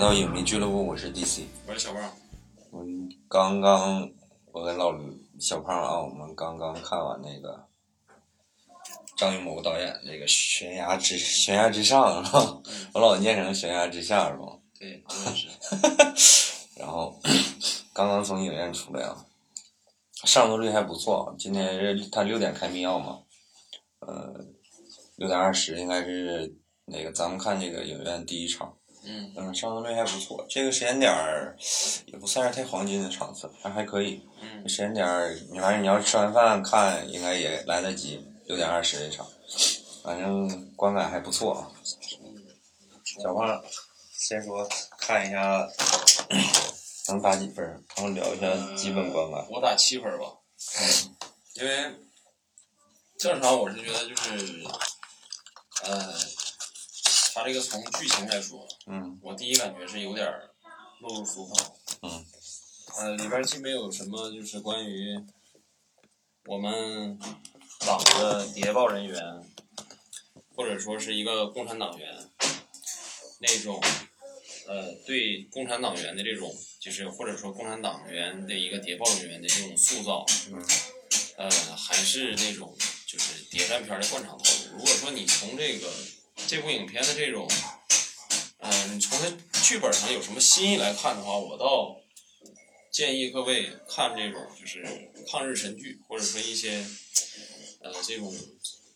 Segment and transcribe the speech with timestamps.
[0.00, 2.02] 到影迷俱乐部，我是 DC，我是小胖。
[2.70, 2.82] 我
[3.28, 4.10] 刚刚，
[4.50, 4.98] 我跟老
[5.38, 7.66] 小胖啊，我们刚刚看完那个
[9.14, 12.62] 张艺谋导演那个《悬崖之悬崖之上》是吧？
[12.94, 14.58] 我老念成《悬崖之下》是吧？
[14.78, 15.48] 对，我也是。
[16.80, 17.20] 然后
[17.92, 19.26] 刚刚从影院出来啊，
[20.24, 21.36] 上座率还不错。
[21.38, 23.18] 今天是他六点开密钥嘛，
[23.98, 24.46] 呃，
[25.16, 26.56] 六点二十应该是
[26.86, 28.74] 那个咱们看这个影院第一场。
[29.04, 30.44] 嗯嗯，上座率还不错。
[30.48, 31.56] 这个时间点儿
[32.06, 34.22] 也不算是太黄金的场次，还还可以。
[34.42, 38.26] 嗯时间点儿，你反正你要吃完饭看，应该也来得及。
[38.46, 39.26] 六点二十这场，
[40.02, 41.70] 反正观感还不错啊。
[43.22, 43.62] 小胖，
[44.12, 45.68] 先说看一下
[47.08, 49.46] 能打几分儿，然后聊一下基本观感。
[49.50, 50.26] 我打七分吧，
[51.54, 51.94] 因为
[53.18, 54.64] 正常我是觉得就是，
[55.84, 56.14] 呃，
[57.34, 60.50] 他这个从剧情来说，嗯我第一感觉是有点儿
[61.00, 61.76] 落入俗套。
[62.02, 62.24] 嗯。
[62.98, 65.16] 呃，里边儿既没有什么就是关于
[66.46, 67.16] 我们
[67.86, 69.22] 党的谍报人员，
[70.56, 72.28] 或者说是一个共产党员
[73.38, 73.80] 那种，
[74.66, 80.60] 呃，对共产党员的这种，就是或者说共产党员的一个谍报人员的这种塑造，嗯
[81.36, 82.76] 呃，还是那种
[83.06, 84.76] 就是谍战片儿的惯常套路。
[84.76, 85.88] 如果说你从这个
[86.46, 87.48] 这部影片的这种，
[88.58, 91.96] 呃，你从它剧本上有什么新意来看的话，我倒
[92.90, 94.84] 建议各位看这种就是
[95.30, 96.84] 抗日神剧，或者说一些
[97.80, 98.34] 呃这种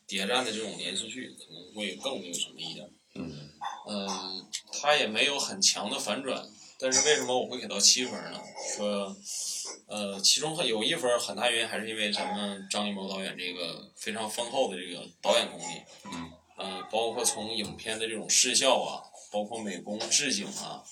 [0.06, 2.90] 谍战的这种连续剧，可能会更那个什么一点。
[3.14, 3.50] 嗯
[3.88, 6.44] 嗯，它也没有很强的反转，
[6.80, 8.42] 但是为什么我会给到七分呢？
[8.76, 9.16] 说，
[9.86, 20.84] 呃，其中有一分很大原因还是因为咱们张艺谋导演这个非常丰厚的这个导演功力，嗯，呃，包括从影片的这种视效啊，包括美工、置景啊，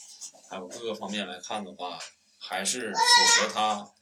[0.51, 1.99] 还有各个方面来看的话，
[2.39, 2.99] 还是符
[3.41, 3.93] 合他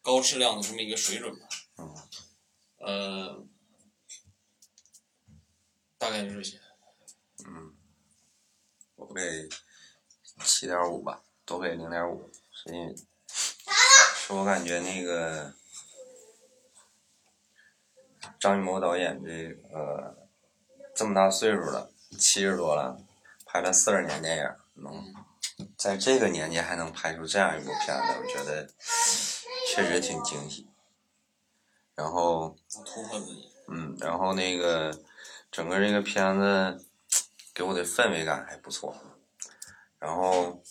[0.00, 1.48] 高质量的这么一个水准吧。
[1.76, 1.94] 嗯
[2.78, 3.46] 呃，
[5.98, 6.60] 大概就这些。
[7.46, 7.74] 嗯，
[8.96, 9.48] 我给
[10.44, 12.94] 七点五吧，都给零点五，是因为
[13.28, 15.54] 是我感觉那个
[18.40, 20.23] 张艺谋导演这个
[20.94, 22.98] 这么大岁数了，七十多了，
[23.44, 25.04] 拍了四十年电影，能
[25.76, 28.68] 在这个年纪还能拍出这样一部片子，我觉得
[29.68, 30.68] 确实挺惊喜。
[31.94, 32.56] 然后。
[33.66, 34.94] 嗯，然后那个
[35.50, 36.84] 整个这个片子
[37.54, 38.94] 给我的氛围感还不错，
[39.98, 40.62] 然后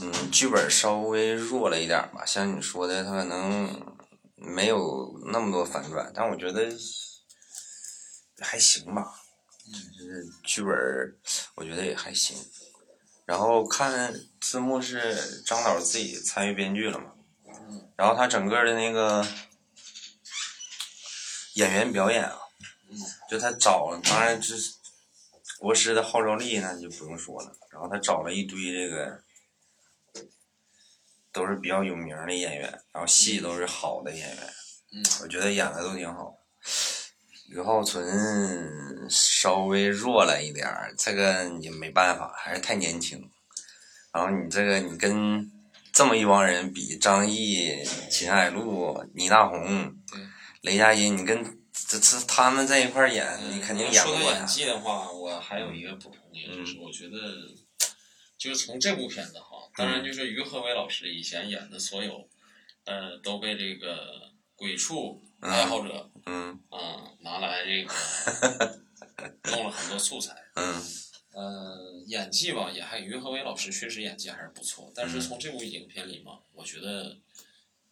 [0.00, 3.96] 嗯，剧本稍微弱了一点吧，像你说的，他可能
[4.34, 6.68] 没有那么多反转，但我觉得
[8.40, 9.20] 还行吧，
[9.98, 10.72] 就是剧本
[11.54, 12.36] 我觉得也还行。
[13.24, 17.12] 然后看字幕是张导自己参与编剧了嘛，
[17.96, 19.26] 然后他整个的那个。
[21.54, 22.38] 演员表演啊，
[23.28, 24.54] 就他找了，当然这
[25.58, 27.52] 国师的号召力那就不用说了。
[27.72, 29.20] 然后他找了一堆这个
[31.32, 34.54] 都是比较有名的演员，然后戏都是好的演员，
[34.92, 36.38] 嗯，我觉得演的都挺好。
[37.48, 43.18] 于浩存稍微弱了一点儿，这个你没办法，还是太年轻。
[44.12, 45.50] 然后你这个你跟
[45.92, 49.94] 这么一帮人比，张译、秦海璐、倪大红。
[50.62, 57.16] 雷佳音，你跟这这他们在一块儿演，你肯定演不过说到演技的话，我还有一个补充的，嗯就是我觉得，
[58.36, 62.28] 就是从这部片子哈，当然就是于和伟老师以前演的所有，
[62.84, 63.96] 呃，都被这个
[64.56, 66.58] 鬼畜爱好者嗯。
[66.70, 68.80] 啊、拿来这个
[69.52, 70.34] 弄了很多素材。
[70.54, 70.82] 嗯。
[71.32, 77.16] 呃，演技吧，也还于和伟老师确实演技还是不错，但是从这部影片里嘛，我觉得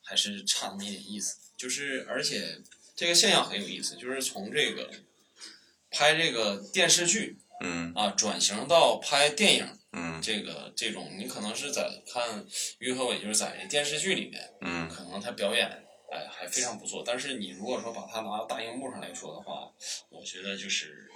[0.02, 1.36] 还是差那么一点意思。
[1.56, 2.60] 就是，而且
[2.96, 4.90] 这个现象很有意思，就是从这个
[5.90, 7.92] 拍这个电视剧嗯。
[7.94, 10.20] 啊，转型到拍电影，嗯。
[10.20, 12.44] 这个这种，你可能是在看
[12.78, 14.88] 于和伟，就是在电视剧里面，嗯。
[14.88, 19.72] 可能他表演哎还非常不错，但是你如果说把它拿到大荧幕上来说的话，
[20.08, 21.10] 我觉得就是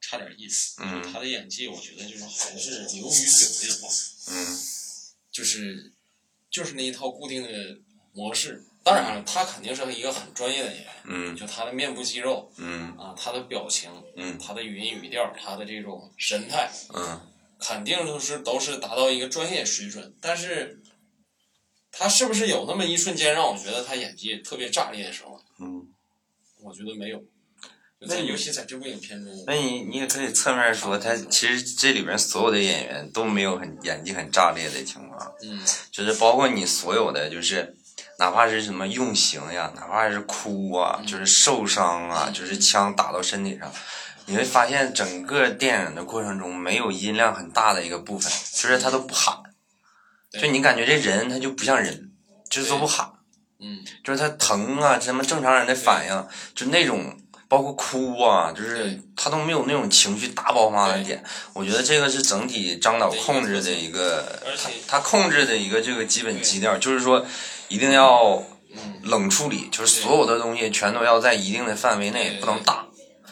[0.00, 0.80] 差点意思。
[0.82, 1.02] 嗯。
[1.02, 3.88] 他的演技，我觉得就是还是流于表面化，
[4.28, 4.58] 嗯。
[5.30, 5.92] 就是
[6.50, 7.78] 就是那一套固定的
[8.12, 8.64] 模式。
[8.84, 11.36] 当然了，他肯定是一个很专业的演员，嗯。
[11.36, 12.96] 就他的面部肌肉嗯。
[12.96, 14.38] 啊，他的表情，嗯。
[14.38, 17.20] 他的语音语调，他的这种神态，嗯。
[17.60, 20.14] 肯定都是都是达到一个专业水准。
[20.20, 20.80] 但是，
[21.90, 25.40] 他是不是有那么一瞬间让我觉得他演技特别炸裂的时候？
[25.60, 25.86] 嗯，
[26.62, 27.22] 我觉得没有。
[28.00, 37.74] 那尤其在这部影片中，那你你也可以侧面说，他其实这里边所有的演员都没有很演技很炸裂的情况，嗯，就是包括你所有的就是。
[38.20, 43.72] 哪怕是什么用刑呀，哪怕是哭啊，就是受伤啊，就是枪打到身体上，
[44.26, 49.36] 你会发现整个电影的过程中没有音量很大的一个部分，就是他都不喊，
[50.32, 52.10] 就你感觉这人他就不像人，
[52.50, 53.10] 就是都不喊，
[53.60, 57.16] 嗯，就是他疼啊，什么正常人的反应，就那种
[57.48, 61.22] 包括哭啊，就是他都没有那种情绪大爆发的点。
[61.52, 67.26] 我觉得这个是整体张导控制的一个，他他控制的一个这个基本基调，就是说。
[67.70, 68.42] 一定要
[69.02, 72.86] 冷处理，就是所有的东西全都要在一定的范围内，不能大。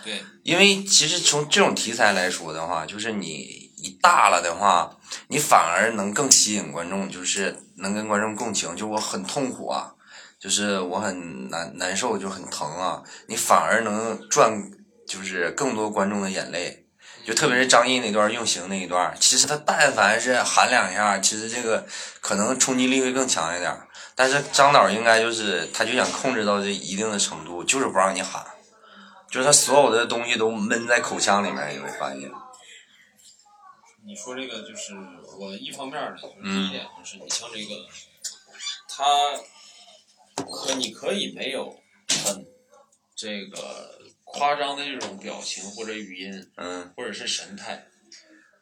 [0.04, 4.91] 对，因为其实从这种题材来说的话，就是你一大了的话，
[5.29, 8.75] 你反而能更吸引观众，就是能跟观众共情。
[8.75, 9.94] 就我很痛苦啊，
[10.41, 14.71] 就是我很难难受，就很疼啊，你反而能赚，
[15.06, 16.83] 就是更多观众的眼泪。
[17.25, 21.85] 就特别是张译那段用刑那一段，其实他但凡是喊两下，其实这个
[22.21, 23.77] 可能冲击力会更强一点。
[24.15, 28.44] 但是张导应该就是，他就想控制到这一定的程度，就是不让你喊，
[29.29, 32.31] 就是他所有的东西都闷在口腔里面，你会发现。
[34.06, 34.94] 你说这个就是
[35.37, 37.75] 我一方面的，就是第一点就是你像这个，
[38.88, 39.05] 他
[40.44, 41.82] 可你可以没有
[42.25, 42.47] 很
[43.17, 47.88] 这个夸张的这种表情或者语音，嗯，或者是神态。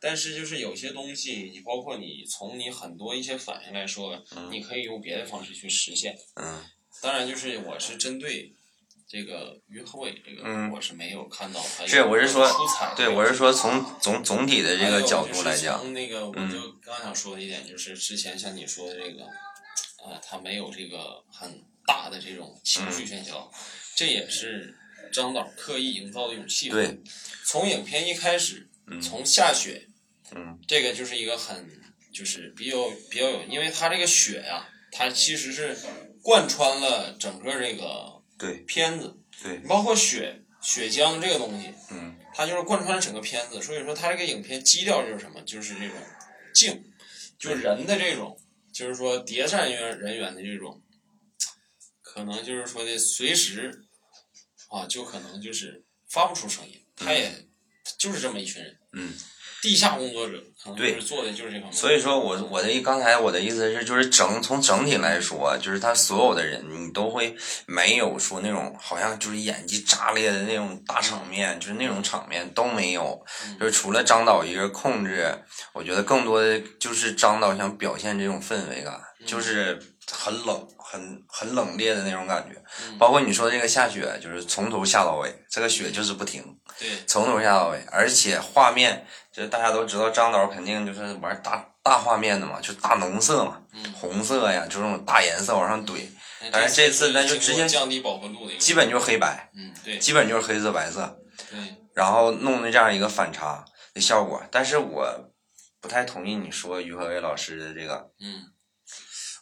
[0.00, 6.18] 但是就是有些东西，你包括你从你很多一些反应来说，你可以用别的方式去实现。
[6.36, 6.64] 嗯。
[7.02, 8.53] 当然，就是我是针对
[9.14, 10.42] 这个于和伟这个，
[10.74, 12.50] 我是没有看到他是我是说。
[12.96, 15.78] 对，我是说从总总体的这个角度来讲。
[15.78, 19.22] 从那个，我就刚想说的一点，就是之前像你说的这个，
[20.04, 23.48] 啊，他没有这个很大的这种情绪喧嚣，
[23.94, 24.74] 这也是
[25.12, 26.72] 张导刻意营造的一种气氛。
[26.72, 27.00] 对。
[27.44, 28.68] 从影片一开始，
[29.00, 29.86] 从下雪。
[30.34, 31.70] 嗯，这个就是一个很，
[32.12, 35.78] 就是比较比较有，因为它这个雪呀，它其实是
[36.20, 38.58] 贯穿了整个这个对。
[38.60, 45.96] 片子，对，包括雪雪浆这个东西，嗯，它就是贯穿整个片子，所以说它这个影片基调就是什么，就是这种
[46.54, 46.84] 静，
[47.38, 48.40] 就是人的这种，
[48.72, 50.82] 就是说谍战员人员的这种，
[52.02, 53.84] 可能就是说的随时
[54.68, 57.46] 啊，就可能就是发不出声音，他也
[57.98, 59.14] 就是这么一群人，嗯。
[59.64, 61.72] 地下工作者可能就是做的就是这方面。
[61.72, 67.34] 所以说我我的刚才我的意思是，就是整从整体来说，就是他所有的人，你都会
[67.64, 73.24] 没有说那种好像就是演技炸裂的那种大场面，就是那种场面都没有。
[73.58, 75.34] 就是除了张导一个控制，
[75.72, 79.80] 我觉得更多的就是张导想表现这种氛围感，就是
[80.12, 82.62] 很冷、很很冷冽的那种感觉。
[82.98, 86.44] 包括你说这个下雪，就是从头下到尾，这个雪就是不停，
[86.78, 89.06] 对，从头下到尾，而且画面。
[89.34, 93.60] 就大家都知道，张导肯定就是玩大大画面的嘛，就大浓色嘛，
[93.92, 96.06] 红色呀，就这种大颜色往上怼。
[96.52, 101.18] 但是这次咱就直接降低饱和度的，基本就是黑白，嗯，对，基本就是黑色白色，
[101.50, 101.58] 对，
[101.94, 104.40] 然后弄的这样一个反差的效果。
[104.52, 105.32] 但是我
[105.80, 108.52] 不太同意你说于和伟老师的这个，嗯，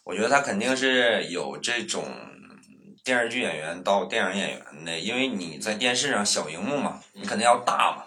[0.05, 2.05] 我觉得他肯定是有这种
[3.03, 8.05] 电视剧演员到电影演员的，因为你在电视上小荧幕嘛，你肯定要大嘛。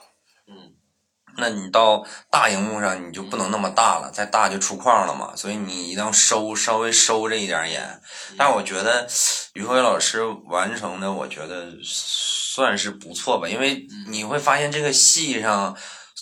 [1.38, 8.00] 那你到大荧幕上你就不能那么大了，再大就出框了嘛，所以你一定要收稍微收着一点演。
[8.38, 9.07] 但我觉得
[9.52, 15.76] 于和伟老师完成的，我觉得算是不错吧，因为你会发现这个戏上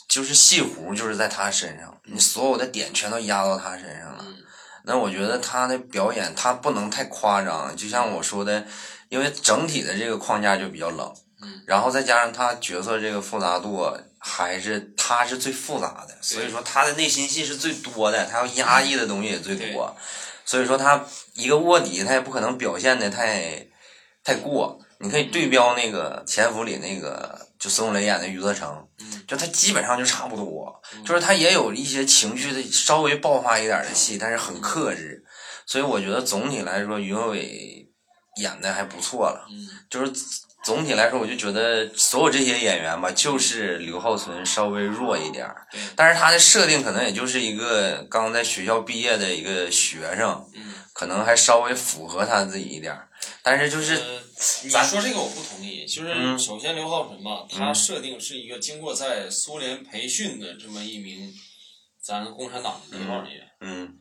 [0.08, 4.24] 就是戏弧就是在他身上，你所有的点全都压到他身上了。
[4.86, 8.66] 那我觉得他的表演他不能太夸张，就像我说的，
[9.08, 11.14] 因为整体的这个框架就比较冷，
[11.66, 13.96] 然后再加上他角色这个复杂度。
[14.26, 19.94] 还是他是最复杂的，所以说他的内心戏是最多的，他要压抑的东西也最多，
[20.46, 21.04] 所以说他
[21.34, 23.66] 一个卧底，他也不可能表现的太
[24.24, 24.80] 太过。
[24.98, 28.88] 你可以对标那个《潜伏》里那个，就孙红雷演的余则成，
[29.28, 35.22] 就他基本上就差不多，就是他也有一些情绪的稍微爆发一点的戏，但是很克制。
[35.66, 37.86] 所以我觉得总体来说，于和伟
[38.36, 39.46] 演的还不错了，
[39.90, 40.10] 就是。
[40.64, 45.66] 总体来说，我就觉得所有这些演员吧，就是刘浩存稍微弱一点儿。
[45.94, 50.42] 但是他的设定可能也就是一个刚在学校毕业的一个学生，
[50.94, 53.10] 可能还稍微符合他自己一点儿。
[53.42, 53.94] 但是就是
[54.62, 61.30] 你说这个我不同意，就是首先刘浩存吧，他设定是一个经过在苏联培训的这么一名
[62.02, 63.42] 咱共产党的一号人员。
[63.60, 63.98] 嗯。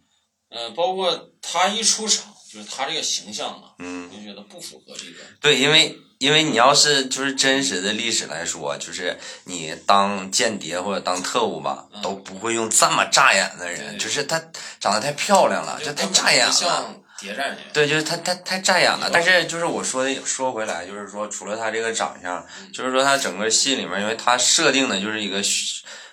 [0.50, 5.20] 呃，包括他一出场，就是他这个形象啊，嗯，就觉得不符合这个。
[5.41, 5.98] 对，因为。
[6.23, 14.41] 因为你要是就是真实的历史来说，就是你当间谍或者当特务吧，嗯都不会用这么扎眼的人，就是他
[14.79, 16.51] 长得太漂亮了，就太扎眼了。
[16.53, 17.65] 像谍战人员。
[17.73, 19.09] 对，就是他他太扎眼了。
[19.11, 25.41] 但是就是我说的说回来，就是说除了他这个长相，嗯就是说他整个戏里面，因为他设定的就是一个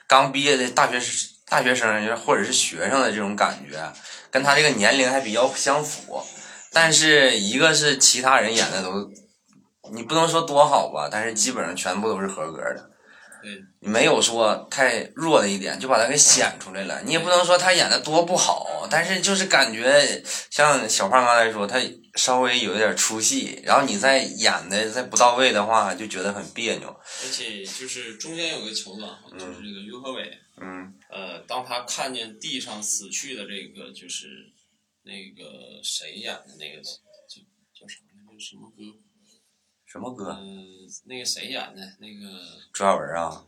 [0.08, 3.78] 刚毕业的大学生大学生，就是或者是学生的这种感觉，
[4.28, 6.20] 跟他这个年龄还比较相符。
[6.72, 9.10] 但是一个是其他人演的都，
[9.92, 12.90] 你不能说多好吧，但是基本上全部都是合格的。
[13.42, 17.00] 对，没有说太弱的一点，就把他给显出来了。
[17.06, 21.80] 你也不能说他演的多不好，但是就是感觉像小胖刚才说，他
[22.16, 26.88] 稍微有一点出戏，然后你再演的再不到位的话，就觉得很别扭。
[27.24, 34.28] 而且就是中间有个桥段，就是这个于和伟，嗯呃，当他看见地上死去的这个就是
[35.04, 37.40] 那个谁演的那个叫
[37.72, 38.38] 叫啥来着？
[38.38, 38.82] 什么歌？
[39.90, 40.36] 什么歌？
[40.40, 40.64] 嗯、
[41.06, 41.82] 那个谁演的？
[41.98, 42.40] 那个
[42.72, 43.44] 朱亚文啊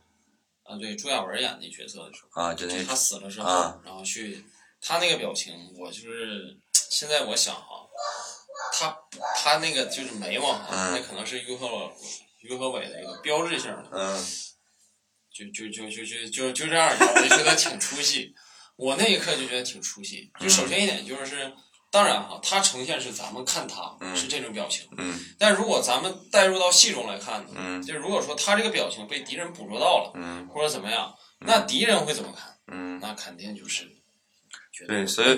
[0.63, 4.43] 啊，对，朱亚文演的角色的时候，啊，就那就他死了之后，啊然后去
[4.81, 7.87] 他那个表情，我就是现在我想哈，
[8.73, 8.97] 他
[9.35, 11.93] 他那个就是眉毛哈，嗯那可能是于和伟
[12.41, 13.89] 于和伟的一个标志性的。
[13.93, 14.25] 嗯
[15.35, 18.35] 就就就就就就就这样，我就觉得挺出戏。
[18.75, 20.31] 我那一刻就觉得挺出戏。
[20.39, 21.51] 就首先一点就是，
[21.93, 24.15] 当然哈，他呈现是咱们看他嗯。
[24.17, 25.13] 是这种表情，嗯。
[25.37, 27.83] 但如果咱们带入到戏中来看呢，嗯。
[27.83, 30.47] 就如果说他这个表情被敌人捕捉到了，嗯。
[30.47, 32.57] 或者怎么样，那敌人会怎么看？
[32.71, 33.87] 嗯，那肯定就是
[34.87, 35.37] 对，所以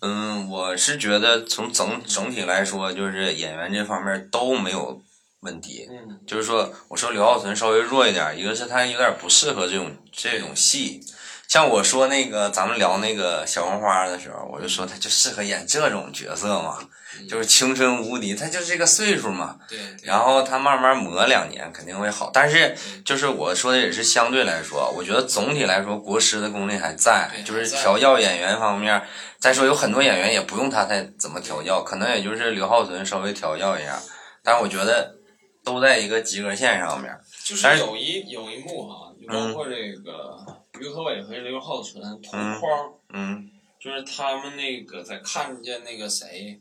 [0.00, 5.02] 嗯，我是觉得从整整体来说，就是演员这方面都没有
[5.40, 5.88] 问题。
[5.90, 6.20] 嗯。
[6.24, 11.00] 就是说，我说刘浩存稍微弱一点，一个是他有点不适合这种这种戏，
[11.48, 16.78] 像我说那个咱们聊那个小红花的时候，我就说他就适合演这种角色嘛，
[17.28, 19.56] 就是青春无敌，他就是这个岁数嘛。
[19.68, 29.00] 对对，然后他慢慢磨两年肯定会好，但是就是我说的也是相对来说，我觉得总体来说国师的功力还在，就是调教演员方面。
[29.38, 33.96] 再说有很多演员也不用他再怎么调教，可能也就是刘浩存稍微调教一下，
[34.42, 35.14] 但是我觉得
[35.62, 37.14] 都在一个及格线上面。
[37.44, 40.36] 就是有一有一幕哈，就包括这个
[40.80, 42.94] 于和伟和刘浩存同嗯框。
[43.10, 46.60] 嗯就是他们那个在看见那个谁，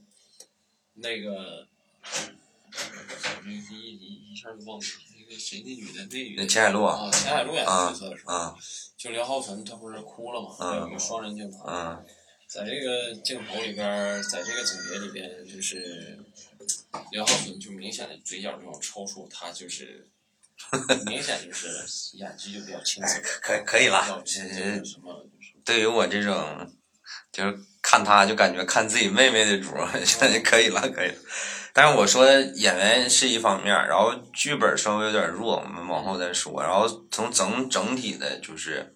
[0.96, 1.66] 那个，
[2.04, 4.86] 我这一一一下就忘了
[5.18, 8.56] 那个谁那女的那女那的钱海璐，啊，钱海璐演的啊角色的时候，啊。
[8.98, 10.56] 就刘浩存他不是哭了吗？
[10.60, 10.82] 嗯。
[10.82, 12.06] 有一个双人镜头，嗯。
[12.48, 16.20] 在这个镜头里边，在这个情节里边，就是
[17.12, 20.08] 刘浩存就明显的嘴角这种抽搐，他就是
[21.06, 21.68] 明显就是
[22.18, 24.24] 演技就比较青涩，可可以了
[25.64, 26.70] 对于我这种，
[27.32, 29.88] 就是看他就感觉看自己妹妹的主儿，
[30.44, 31.16] 可以了，可以了。
[31.74, 36.62] 但是我说演员是一方面，然后剧本稍微有点弱，我们往后再说。
[36.62, 38.94] 然后从整整体的，就是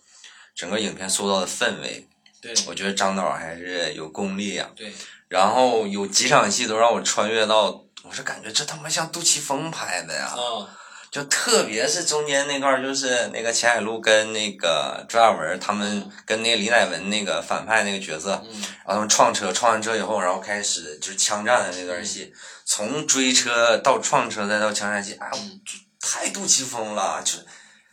[0.55, 2.07] 整个影片塑造的氛围，
[2.41, 4.93] 对我觉得张导还是有功力呀、对
[5.27, 10.25] 然后有几场戏都让我穿越到，我是感觉这他妈像杜琪峰拍的呀。
[10.27, 10.75] 啊。
[11.11, 22.31] 就特别是中间那段，就是那个钱海璐跟那个朱亚文他们跟那个李乃文那个反派那个角色，嗯然后他们撞车，撞完车以后，然后开始就是枪战的那段戏，
[22.63, 27.33] 从追车到撞车再到枪战戏，哎，嗯就太杜琪峰了，就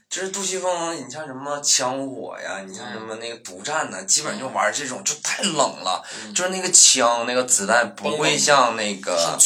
[0.08, 9.36] 就是杜琪峰，你像什么枪火呀，你像什么那个独战呐，基本上就玩这种，就太冷了，嗯就是那个枪那个子弹不会像那个，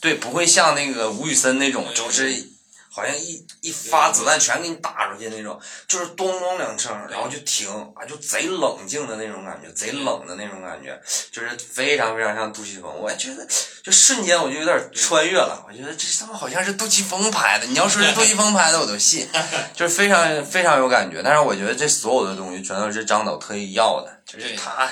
[0.00, 2.50] 对，不会像那个吴宇森那种，就是
[2.94, 10.96] 好像一一发子弹全给你打出去那种，就是咚咚两声，然后就停，啊，就贼冷静的那种感觉，贼冷的那种感觉，
[11.32, 12.88] 就是非常非常像杜琪峰。
[12.96, 13.44] 我觉得，
[13.82, 17.66] 就瞬间我就有点穿越了，我觉得这他妈好像是杜琪峰拍的。
[17.66, 19.28] 你要说是杜琪峰拍的，我都信，
[19.74, 21.20] 就是非常非常有感觉。
[21.20, 24.88] 但是我觉得这所有的东西全都是张导特意要的，就是他。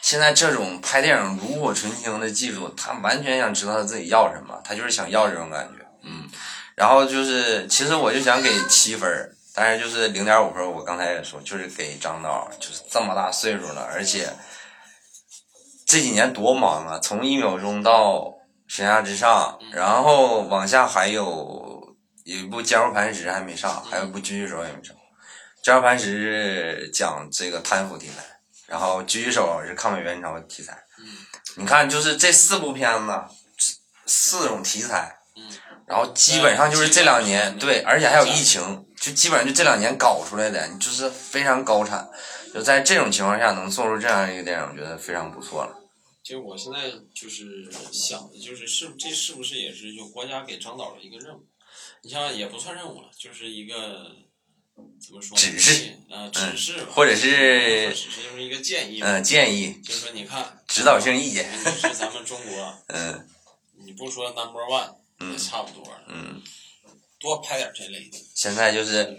[0.00, 6.28] 现在这种拍电影炉火纯青的技术，他完全想知道他自己要什么，他就是想要这种感觉，嗯。
[6.74, 14.32] 然后就是，其实我就想给七分儿，但是就是零点五分儿，我刚才也说，就是给张导，就是这么大岁数了，而且
[15.86, 18.32] 这几年多忙啊，从一秒钟到
[18.66, 24.96] 悬崖之上，然后往下还有有一部坚如磐石还没上，还有一部狙击手也没上。
[25.62, 28.24] 坚如磐石讲这个贪腐题材，
[28.66, 30.82] 然后狙击手是抗美援朝题材。
[31.56, 33.22] 你看，就是这四部片子，
[34.06, 35.18] 四种题材，
[35.86, 42.08] 然后基本上就是这两年对，而且还有疫情，就基本上就这两年搞出来的，就是非常高产。
[42.54, 45.74] 就在这种情况下能做出这样一个电影，我觉得非常不错了。
[46.22, 51.44] 其实我现在就是想的，就是是这是不是也是就国家给张导的一个任务？
[52.02, 54.06] 你像也不算任务了，就是一个
[55.04, 55.36] 怎么说？
[55.36, 63.26] 指示啊，指示吧，或者是是指示就是一个建议，嗯建议就是说你看指导性意见，你是咱们中国，嗯
[63.84, 66.40] 你不说 number one 嗯也差不多了，嗯，
[67.20, 68.18] 多拍点这类的。
[68.34, 69.16] 现在就是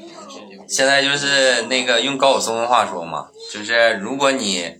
[0.68, 4.76] 现在就是那个用高晓松的话说嘛，就是如果你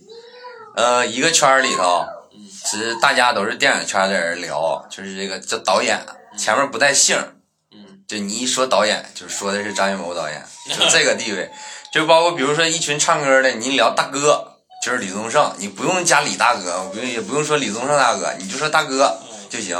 [0.76, 2.48] 呃一个圈儿里头，嗯。
[2.64, 6.04] 其实大家都是电影圈的人聊，就是这个这导演
[6.38, 7.36] 前面不带姓儿，
[7.72, 8.02] 嗯。
[8.08, 11.50] 就你一说导演，就说的是张艺谋导演，就 这个地位，
[11.92, 19.78] 就包括比如说一群唱歌的，你聊大哥就是李宗盛，你不用加李大哥，不用也不用说李宗盛大哥，你就说大哥就行。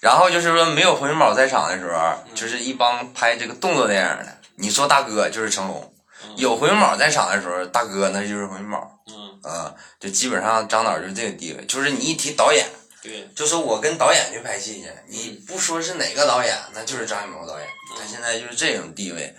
[0.00, 5.92] 然后就是说没有洪金宝在场的时候，就是一帮拍这个动作电影的，你说大哥就是成龙。
[6.36, 12.66] 有洪金宝在场的时候，大哥那就是洪金宝，嗯，嗯，就基本上张导就是这个地位，就是你一提导演，
[13.02, 17.68] 对，就说我跟导演去拍戏去，你不说是哪个导演，那就是张艺谋导演。
[17.98, 19.34] 他现在就是这种地位，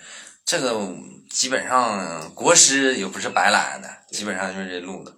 [0.46, 0.80] 这个
[1.30, 5.16] 基本上国师也不是白来的，基本上就是这路子。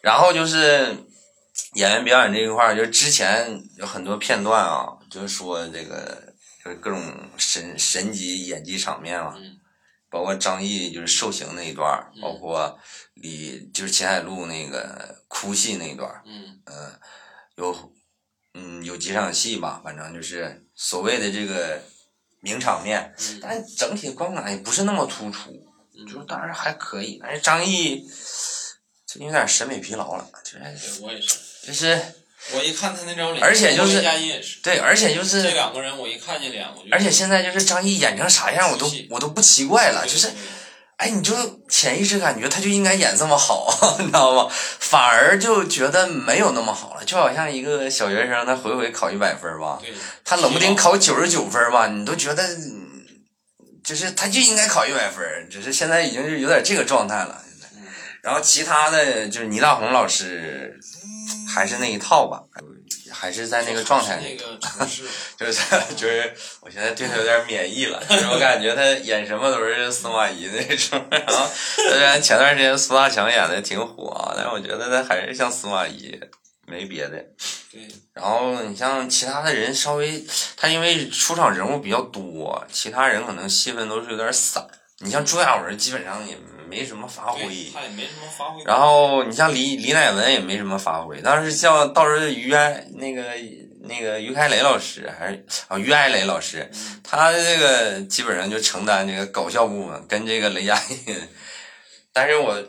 [0.00, 0.94] 然后就是
[1.78, 7.00] 演员表演这一块儿，就是之前有很多片段啊，就是说这个就是各种
[7.36, 9.56] 神神级演技场面嘛，嗯
[10.10, 12.76] 包括张译就是受刑那一段儿，嗯包括
[13.14, 16.98] 李就是秦海璐那个哭戏那一段儿，嗯嗯，
[17.56, 17.92] 有，
[18.54, 21.80] 嗯，有几场戏吧，反正就是所谓的这个
[22.40, 25.52] 名场面，嗯但整体观感也不是那么突出，
[26.08, 27.20] 就是当然还可以。
[27.22, 28.04] 但是张译
[29.06, 32.00] 最近有点审美疲劳了，就是对我也是，就是
[32.54, 34.02] 我一看他那张脸，而且就是
[34.62, 40.30] 对，而且就是这是，两个人我一看见脸我就，而且现在就是张译演成啥样，我都我都不奇怪了，就是。
[40.98, 41.32] 哎，你就
[41.68, 44.50] 潜意识感觉他就应该演这么好， 你知道吗？
[44.80, 49.78] 反而就觉得没有那么好了，就好像一个小学生，他回回考一百分儿吧，
[50.24, 52.88] 他冷不丁考九十九分儿吧，你都觉得，嗯
[53.84, 57.44] 就是他就应该考一百分儿，只是现在已经是有点这个状态了。
[58.24, 60.76] 然后其他的就是倪大红老师，
[61.58, 62.42] 还是那一套吧，
[63.10, 64.38] 还是在那个状态里。
[64.40, 64.58] 那个
[65.36, 65.62] 就是
[65.96, 71.04] 就是，我现在对他有点免疫了，就是我感觉他演什么都是司马懿那种。
[71.10, 76.18] 然后虽然前段时间苏大强演的挺火，但是我觉得他还是像司马懿，
[76.64, 77.24] 没别的。
[77.72, 80.24] 对，然后你像其他的人稍微，
[80.56, 84.64] 他因为出场人物比较多，其他人可能戏份都是有点散。
[85.00, 86.36] 你像朱亚文基本上也
[86.68, 87.40] 没什么发挥，，
[87.72, 88.62] 他也没什么发挥。
[88.64, 93.24] 然后你像李李乃文也没什么发挥，但是像到时候于爱那个
[93.82, 96.70] 那个于开雷老师还是啊于爱雷老师，
[97.02, 101.16] 他这个基本上就承担这个搞笑部分，跟这个雷佳音。
[102.12, 102.62] 但是我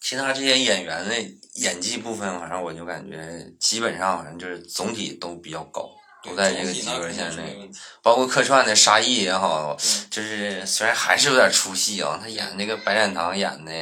[0.00, 1.14] 其他这些演员的
[1.54, 3.18] 演技部分，反正我就感觉
[3.58, 5.90] 基本上反正就是总体都比较高，
[6.22, 7.70] 都在这个及格线内。
[8.02, 9.76] 包括客串的沙溢也好，
[10.10, 13.72] 就是虽然还是有点出戏啊，他演那个白展堂演的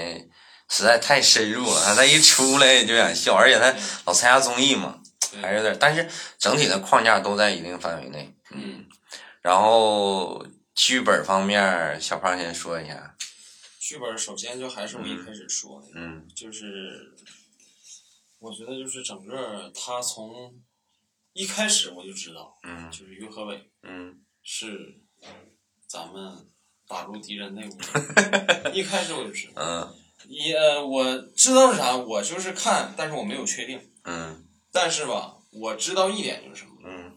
[0.69, 3.75] 实在太深入了，他一出来就想笑，而且他
[4.07, 4.99] 老参加综艺嘛，
[5.43, 8.35] 还是有点，但是整体的框架都在一定范围内。
[8.51, 8.87] 嗯，
[9.43, 10.45] 然后
[10.75, 13.15] 剧本方面，小胖先说一下。
[13.79, 17.13] 剧本首先就还是我一开始说的，嗯就是
[18.39, 20.51] 我觉得就是整个他从
[21.35, 24.79] 一开始我就知道，嗯就是于和伟嗯是
[25.89, 26.33] 咱们
[26.89, 27.77] 打入敌人内部，
[28.73, 29.63] 一开始我就知道。
[29.63, 29.95] 嗯
[30.27, 33.79] 也我知道是啥，我就是看，但是我没有确定。
[34.05, 34.43] 嗯
[34.73, 37.13] 但是吧，我知道一点就是什么，嗯，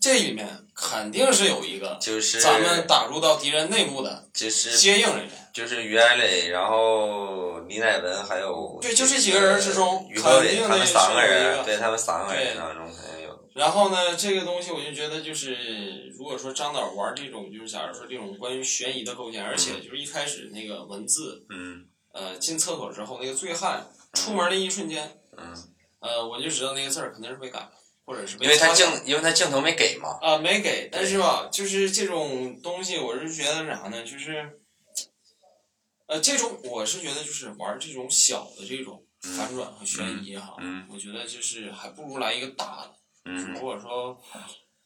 [0.00, 5.32] 这里面肯定是有一个就是咱们打入到敌人内部的就是接应人员。
[5.52, 12.86] 就是于爱磊，然后李乃文，还有对就这几个人之中于和伟肯定得他们三个人，个对他们三个人当中。
[13.56, 25.54] 然后呢，这个东西我就觉得就是，如果说张导玩这种，就是假如说这种关于悬疑的构建，而且就是一开始那个文字，嗯呃，进厕所之后那个醉汉出门的一瞬间，嗯，
[26.00, 27.72] 呃，我就知道那个字儿肯定是被改了，
[28.04, 30.18] 或者是被因为他镜，因为他镜头没给嘛。
[30.20, 34.04] 啊、没给，但是吧，就是这种东西，我是觉得啥呢？
[34.04, 34.60] 就是，
[36.08, 42.92] 呃，这种我是觉得就是玩这种小的这种反转和悬疑哈，嗯我觉得就是还不如来一个大的。
[43.26, 43.52] 嗯。
[43.52, 44.18] 如果说，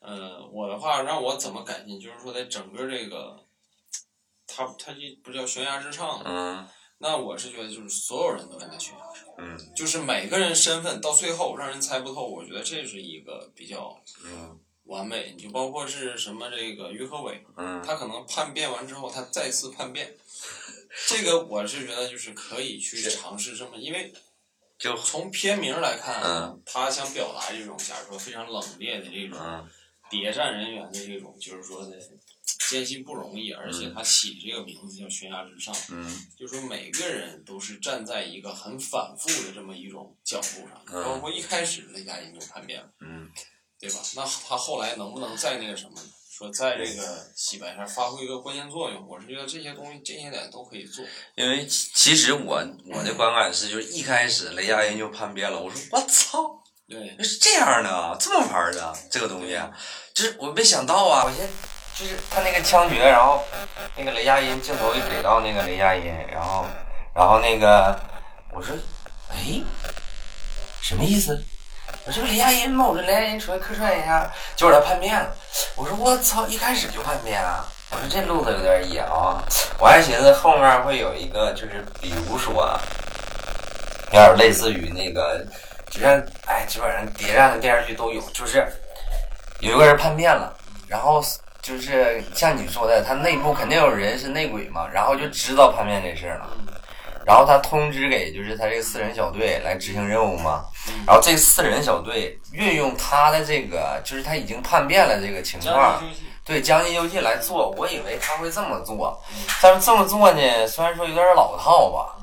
[0.01, 3.39] 呃，我的话让我怎么改进，就是说在整个这个，
[4.47, 6.25] 他他这不叫悬崖之上吗？
[6.27, 6.69] 嗯。
[7.03, 9.59] 那我是觉得就是所有人都在那悬崖上，嗯。
[9.75, 14.59] 就是每个人身份到最后让人猜不透，我觉得这是一个比较嗯。
[14.85, 15.33] 完美。
[15.37, 17.83] 你就包括是什么这个于和伟，嗯。
[17.83, 20.15] 他可能叛变完之后，他再次叛变，
[21.09, 24.13] 这个我是觉得就是可以去尝试这么，因为
[24.81, 26.63] 就从片名来看，嗯。
[26.67, 29.39] 他想表达这种假如说非常冷冽的这种。
[29.39, 29.69] 嗯。
[30.11, 31.97] 谍战人员的这种，就是说的
[32.69, 36.27] 艰辛不容易，而且他起这个名字叫悬崖之上，嗯。
[36.37, 41.05] 就是说每个人都是站在一个很反复的这么一种角度上，嗯。
[41.05, 43.31] 包括一开始雷佳音就叛变了，嗯，
[43.79, 44.01] 对吧？
[44.17, 46.03] 那他后来能不能再那个什么，
[46.41, 47.03] 说在这个
[47.37, 49.07] 洗白上发挥一个关键作用？
[49.07, 51.05] 我是觉得这些东西这些点都可以做。
[51.35, 59.61] 因为其其实我我的观感是，就是一开始雷佳音就叛变了，我说我操，对，是这样的啊，这么玩儿的这个东西，
[60.15, 61.47] 就是我没想到啊，我先
[61.95, 63.45] 就是他那个枪决，然后
[63.95, 66.65] 那个雷佳音镜头一给到那个雷佳音，然后
[67.15, 68.01] 然后那个
[68.55, 68.75] 我说，
[69.29, 69.61] 哎，
[70.81, 71.39] 什么意思？
[72.07, 72.87] 我这不雷佳音吗？
[72.87, 75.37] 我说雷佳音出来客串一下，结果他叛变了。
[75.77, 77.65] 我说我操，一开始就叛变啊！
[77.91, 79.43] 我说这路子有点野啊！
[79.79, 82.79] 我还寻思后面会有一个，就是比如说，
[84.07, 85.45] 有点类似于那个，
[85.91, 88.67] 就像哎，基本上谍战的电视剧都有，就是
[89.61, 90.53] 有一个人叛变了，
[90.87, 91.25] 然后
[91.63, 96.49] 就是像你说的，他内部肯定有人是内鬼嘛，然后就知道叛变这事儿了。
[97.27, 100.65] 然后他通知给就是他这个四人小队来执行任务嘛，
[101.07, 106.03] 然后这四人小队运用他的这个，就是他已经叛变了这个情况，
[106.45, 107.71] 对将计就计来做。
[107.77, 109.23] 我以为他会这么做，
[109.63, 112.17] 但是这么做呢，虽然说有点老套吧，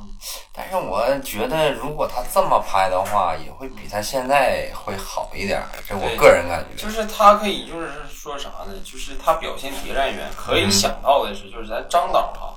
[0.51, 6.83] 但是我觉得如果他这么拍的话，也会比他现在会好一点，这我个人感觉。
[6.83, 8.73] 就是他可以，就是说啥呢？
[8.83, 12.55] 就是他表现谍战员可以想到的是，就是咱张导哈。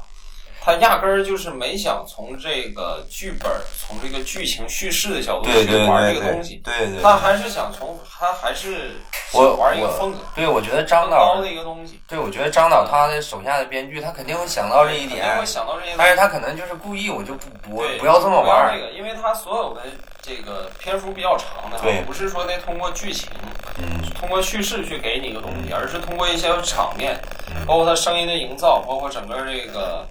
[0.63, 8.91] 他压根儿就是没想从这个剧本、从这个剧情叙事的角度去玩这个东西，对对，他还是想从他还是
[9.33, 10.19] 我玩一个风格。
[10.35, 11.99] 对，我觉得张导的一个东西。
[12.07, 19.81] 对，我觉得张导他的手下的编剧，他肯定会想到这一点，会想到这一点，但是他可能就是故意，我就不不不要这么玩这个，因为他所有的
[20.21, 23.31] 这个篇幅比较长的，对，不是说得通过剧情，
[23.79, 27.19] 嗯，通过叙事去给你一个东西，而是通过一些场面，
[27.67, 30.07] 包括他声音的营造，包括整个这个。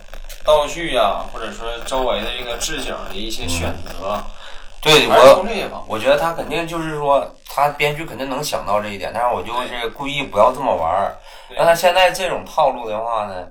[0.49, 4.19] 道具呀，或者说周围的这个置景的一些选择，
[4.81, 11.15] 对我，我觉得他肯定就是说，他编剧肯定能想到这一点，但是我就是故意不要这么玩儿。
[11.55, 13.47] 那他现在这种套路的话呢，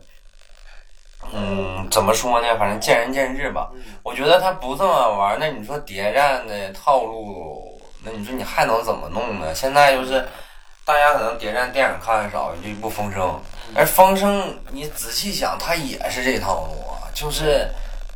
[1.32, 2.48] 嗯，怎么说呢？
[2.58, 3.70] 反正见仁见智吧。
[4.02, 9.54] 我觉得他不这么玩儿，那你说谍战的套路，那你说你还能怎么弄呢？
[9.54, 10.28] 现在就是
[10.88, 13.22] 大家可能谍战电影看的少，就一部《风声》，
[13.76, 16.82] 而《风声》你仔细想，它也是这套路。
[17.12, 17.68] 就是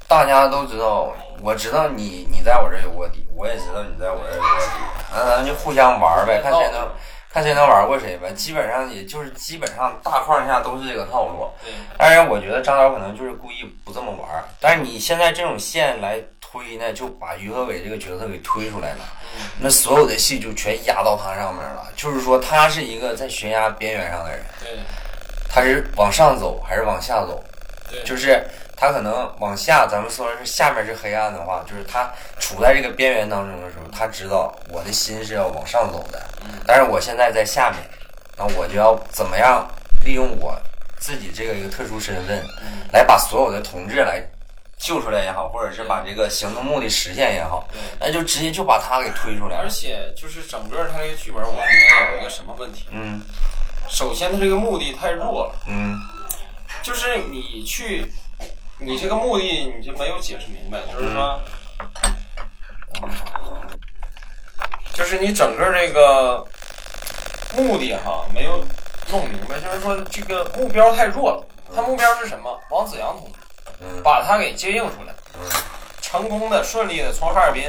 [0.08, 4.66] 大家都知道，我知道你你在我这有卧底，我也知道你在我这有卧底，
[5.12, 6.90] 那咱就互相玩呗，看谁能
[7.30, 8.32] 看谁能玩过谁呗。
[8.32, 11.50] 基本上也就是基本上大框下都是这个套路。
[11.98, 14.42] 当然我觉得张导可能就是故意不这么玩。
[14.58, 16.18] 但是你现在这种线来
[16.52, 18.98] 推呢，就把于和伟这个角色给推出来了，
[19.60, 21.88] 那所有的戏就全压到他上面了。
[21.96, 24.44] 就是说他是一个在悬崖边缘上的人，
[25.48, 27.42] 他是往上走还是往下走？
[28.04, 28.44] 就是。
[28.74, 32.10] 他可能往下，咱们说是下面是黑暗的话，就是他
[32.40, 36.20] 处在这个边缘当中的时候，他知道我的心是要往上走的，
[36.66, 37.78] 但是我现在在下面，
[38.36, 39.70] 那我就要怎么样
[40.04, 40.60] 利用我
[40.98, 42.44] 自己这个一个特殊身份，
[42.92, 44.20] 来把所有的同志来
[44.82, 47.66] 救出来也好，或者是把这个行动目的实现也好，
[48.00, 49.56] 那就直接就把他给推出来。
[49.56, 52.86] 而且就是整个他这个剧本，我觉得有一个什么问题？
[52.90, 53.22] 嗯，
[53.88, 55.54] 首先他这个目的太弱了。
[55.68, 55.98] 嗯，
[56.82, 58.12] 就是你去。
[58.84, 61.40] 你这个目的你就没有解释明白，就是说，
[64.92, 66.44] 就是你整个这个
[67.56, 68.64] 目的哈没有
[69.08, 71.46] 弄明白，就是说这个目标太弱了。
[71.72, 72.60] 他目标是什么？
[72.70, 73.38] 王子阳同志，
[74.02, 75.14] 把他给接应出来，
[76.00, 77.64] 成功的、顺利的从哈尔滨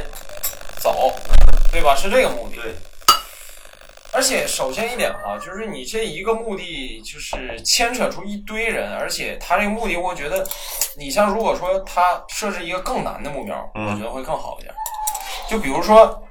[0.77, 1.13] 走，
[1.71, 1.95] 对吧？
[1.95, 2.55] 是这个目的。
[2.61, 2.75] 对。
[4.15, 10.47] 而且首先一点哈，就是你这一个目的就是牵扯出一堆人，而且他这个目的，我觉得，
[10.95, 14.71] 你像如果说他设置一个更难的目标，我觉得会更好一点。
[15.49, 16.23] 就比如说，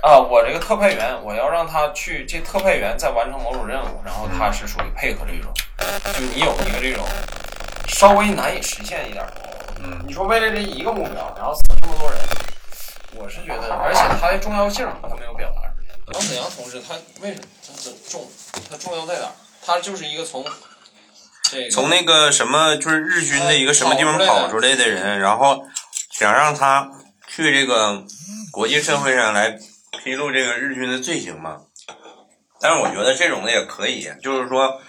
[0.00, 5.52] 啊，我这个特派员，我要让他去，这特派员在完成某种任务，然后他是属于配合这种，
[6.14, 7.04] 就你有一个这种
[7.94, 9.24] 稍微难以实现一点。
[9.80, 12.18] 嗯，你说为了这一个目标，然后死这么多人，
[13.14, 15.94] 我是觉得，而且它的重要性他没有表达出来。
[16.12, 18.28] 王子阳同志，他为什么他这重？
[18.68, 19.32] 他重要在哪儿？
[19.64, 20.44] 他就是一个从
[21.44, 25.64] 这从那个什么，就是日军的一个什么地方跑出来的人，然后
[26.10, 26.90] 想让他
[27.28, 28.02] 去这个
[28.50, 29.56] 国际社会上来
[30.02, 31.60] 披露这个日军的罪行嘛。
[32.60, 34.80] 但是我觉得这种的也可以，就是说，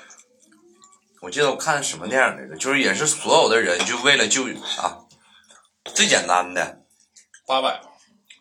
[1.22, 4.44] 我记得我看什么电影来着，就是也是所有的人就为了救
[4.78, 5.00] 啊，
[5.94, 6.80] 最简单的
[7.48, 7.82] 八百，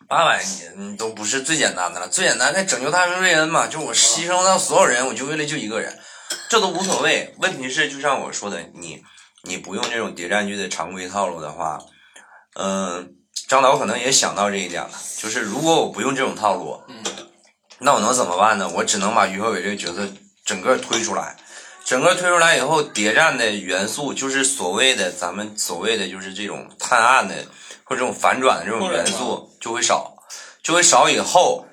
[0.07, 5.99] 八百年都不是最简单的了，最简单该拯救大兵瑞恩嘛，就我牺牲到所有人，我就为了救一个人，
[6.49, 7.33] 这都无所谓。
[7.39, 9.03] 问题是，就像我说的，你
[9.43, 11.79] 你不用这种谍战剧的常规套路的话，
[12.53, 13.15] 嗯、
[13.47, 17.03] 张导可能也想到这一点了，就是如果我不用这种套路，嗯
[17.79, 18.69] 那我能怎么办呢？
[18.69, 20.07] 我只能把于和伟这个角色
[20.45, 21.35] 整个推出来，
[21.85, 27.35] 整个推出来以后，谍战的元素就是所谓的咱们所谓的就是这种探案的
[27.83, 30.15] 或者这种反转的这种元素就会少，
[30.63, 31.67] 就会少以后，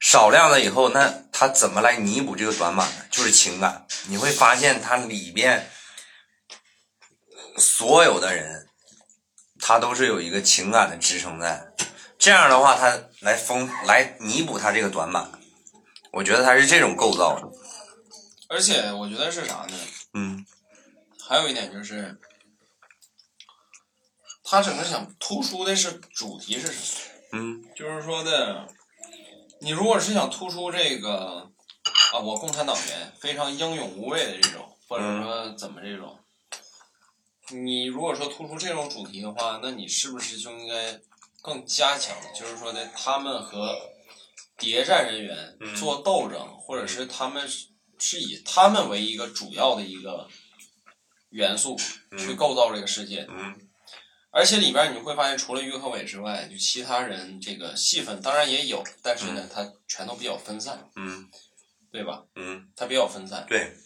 [0.00, 2.96] 少量了以后，那它怎么来弥补这个短板呢？
[3.12, 5.70] 就是情感，你会发现它里边
[7.56, 8.66] 所有的人，
[9.60, 11.68] 他都是有一个情感的支撑在，
[12.18, 15.30] 这样的话，他来丰来弥补他这个短板，
[16.12, 17.46] 我觉得他是这种构造的，
[18.54, 19.76] 而且我觉得是啥呢？
[20.12, 20.46] 嗯。
[21.26, 22.16] 还有一点就是，
[24.44, 27.00] 他整个想突出的是主题是什么？
[27.32, 27.64] 嗯。
[27.74, 28.68] 就是说的，
[29.60, 31.50] 你如果是想突出这个
[32.12, 36.16] 啊，我共产党员非常英勇无畏的这种，或者说怎么这种，
[37.50, 41.00] 你如果说突出这种主题的话，那你是不是就应该
[41.42, 43.76] 更加强，就是说的他们和
[44.56, 45.74] 谍战人员嗯。
[45.74, 47.48] 做斗争，或者是他们
[47.98, 50.28] 是是以他们为一个主要的一个
[51.30, 51.76] 元素
[52.18, 53.54] 去构造这个世界，嗯
[54.36, 61.30] 而且里边你会发现，除了于和伟之外，就其他人这个戏份当然也有，但是呢，他全都比较分散，嗯
[61.92, 62.24] 对吧？
[62.34, 63.46] 嗯，他比较分散。
[63.48, 63.76] 对，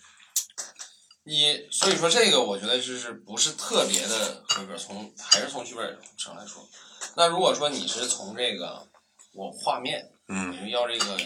[1.24, 6.66] 你所以说这个，我觉得就是不是特别的合格，从还是从剧本上来说。
[7.14, 8.88] 那如果说你是从这个
[9.34, 11.18] 我画面，嗯你是要这个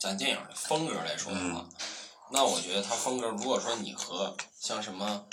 [0.00, 1.68] 咱电影的风格来说的话，
[2.34, 5.24] 那我觉得他风格，如果说你和像什么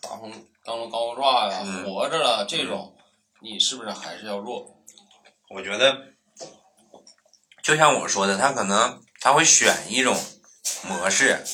[0.00, 0.30] 大红
[0.64, 2.96] 钢龙高挂呀、嗯活着了这种，
[3.42, 4.76] 你是不是还是要弱？
[5.50, 5.98] 我觉得
[7.64, 10.16] 就像我说的，他可能他会选一种
[10.86, 11.44] 模式。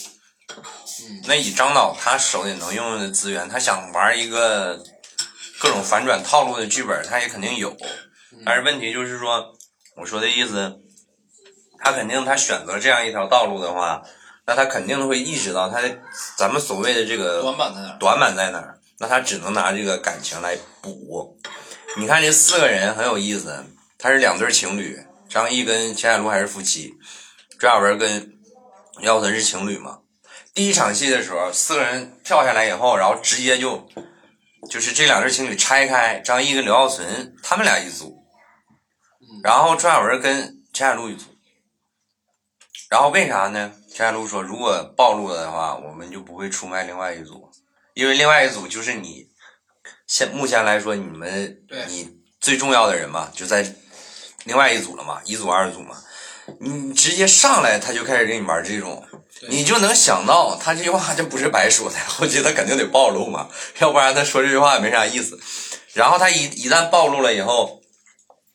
[0.50, 4.84] 嗯那以张导他手里能用的资源，他想玩一个
[5.58, 7.74] 各种反转套路的剧本，他也肯定有。
[8.44, 9.54] 但是问题就是说，
[9.96, 10.82] 我说的意思，
[11.78, 14.02] 他肯定他选择这样一条道路的话，
[14.52, 15.98] 那他肯定会意识到他的
[16.36, 17.96] 咱们所谓的这个短板在哪儿？
[17.98, 18.78] 短板在哪儿？
[18.98, 21.38] 那他只能拿这个感情来补。
[21.96, 23.64] 你看这四个人很有意思，
[23.98, 26.92] 他是两对情侣，张译跟钱海璐还是夫妻，
[27.58, 28.30] 朱亚文跟
[29.00, 30.00] 姚晨是情侣嘛。
[30.52, 33.88] 第一场戏的时候，四个人跳下来以后，然后直接就
[34.70, 38.22] 就是这两对情侣拆开，张译跟刘耀存他们俩一组，
[39.42, 41.31] 然后朱亚文跟钱海璐一组。
[42.92, 43.72] 然后为啥呢？
[43.94, 47.48] 陈海璐说，如果暴露了的话，我们就不会出卖另外一组，
[47.94, 49.28] 因为另外一组就是你，
[50.06, 51.56] 现目前来说，你们
[51.88, 53.74] 你最重要的人嘛，就在
[54.44, 55.96] 另外一组了嘛，一组二组嘛。
[56.60, 59.02] 你直接上来他就开始跟你玩这种，
[59.48, 63.48] 你就能想到他这句话这不是白说的，后期他肯定得暴露嘛，
[63.80, 65.40] 要不然他说这句话也没啥意思。
[65.94, 67.80] 然后他一一旦暴露了以后，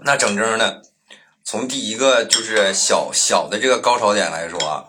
[0.06, 0.84] 那整整的，
[1.49, 4.83] 从第一个就是小小的这个高潮点来说啊，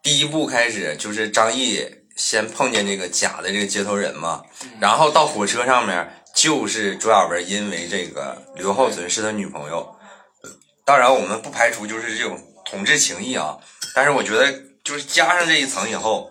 [0.00, 1.84] 第一步开始就是张译
[2.16, 4.44] 先碰见这个假的这个接头人嘛，
[4.78, 9.96] 然后到火车上面就是朱亚文因为这个刘浩存是他女朋友，
[10.84, 13.58] 当然我们不排除就是这种同志情谊啊，
[13.92, 16.30] 但是我觉得就是加上这一层以后，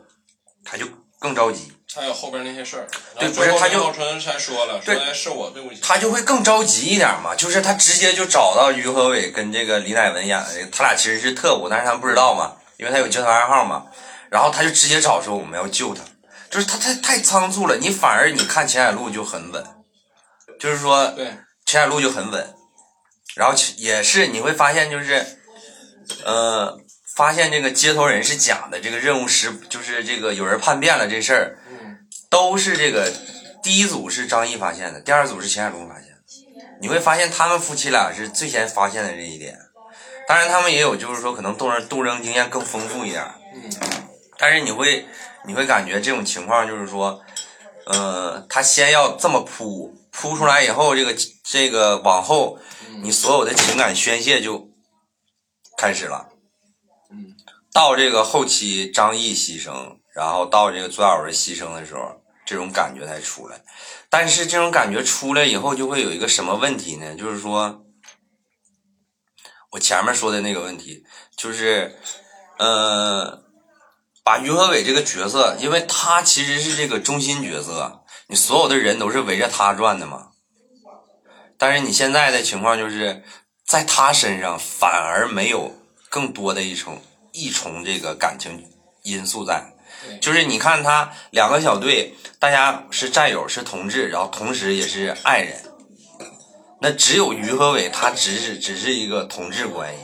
[0.64, 0.86] 他就
[1.20, 2.88] 更着急，还有后边那些事儿。
[3.20, 4.82] 对不是他就才说了，
[5.14, 5.80] 是我对不起。
[5.82, 13.86] 他就会更着急一点嘛，就是他直接就找到于和伟跟这个李乃文演的，他俩其实是特务，但是他们不知道嘛，因为他有接头暗号嘛，
[14.30, 16.04] 然后他就直接找说我们要救他，
[16.50, 19.66] 就是他太太仓促了，你反而你看秦海璐就很稳，
[20.60, 21.34] 就是说对，
[21.66, 22.54] 钱海璐就很稳，
[23.36, 25.26] 然后也是你会发现就是，
[26.26, 26.78] 呃，
[27.16, 31.67] 发现这个接头人是假的，这个任务失就是这个有人叛变了这事儿，嗯，
[32.30, 33.12] 都是这个
[33.64, 36.18] 第一组是张译发现的，第二组是钱海璐发现的。
[36.80, 39.58] 你会发现他们夫妻俩是最先发现的这一点，
[40.28, 43.24] 当然他们也有就是说可能斗争斗争经验更丰富一点，
[43.56, 43.72] 嗯，
[44.38, 45.08] 但是你会
[45.46, 47.20] 你会感觉这种情况就是说，
[47.88, 52.60] 呃，他先要这么铺铺出来以后，这个这个往后
[53.02, 54.70] 你所有的情感宣泄就
[55.78, 56.30] 开始了。
[57.10, 57.36] 嗯，
[57.74, 63.62] 到这个后期张译牺牲，然后到这个朱亚文牺牲的时候，这种感觉才出来。
[64.10, 67.14] 但是这种感觉出来以后，就会有一个什么问题呢？
[67.14, 67.86] 就是说，
[69.70, 71.96] 我前面说的那个问题，就是，
[72.58, 73.44] 呃，
[74.24, 80.30] 把于和伟这个角色，因为他其实是这个中心角色，你所有的人都是围着他转的嘛。
[81.60, 83.24] 但是你现在的情况就是，
[83.64, 85.76] 在他身上反而没有
[86.10, 87.04] 更多的一重
[87.34, 88.68] 一重这个感情
[89.04, 89.77] 因素在。
[90.06, 95.64] 对就是你看他两个小队，大家是战友，是同志，然后同时也是爱人。
[96.82, 100.02] 那只有于和伟，他只是只是一个同志关系。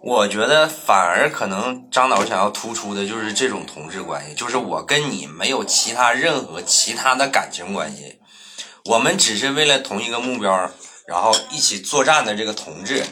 [0.00, 8.18] 我觉得反而可能张导想要突出的就是这种同志关系，就是我跟你没有其他任何其他的感情关系，
[8.84, 10.70] 我们只是为了同一个目标，
[11.06, 13.04] 然后一起作战的这个同志，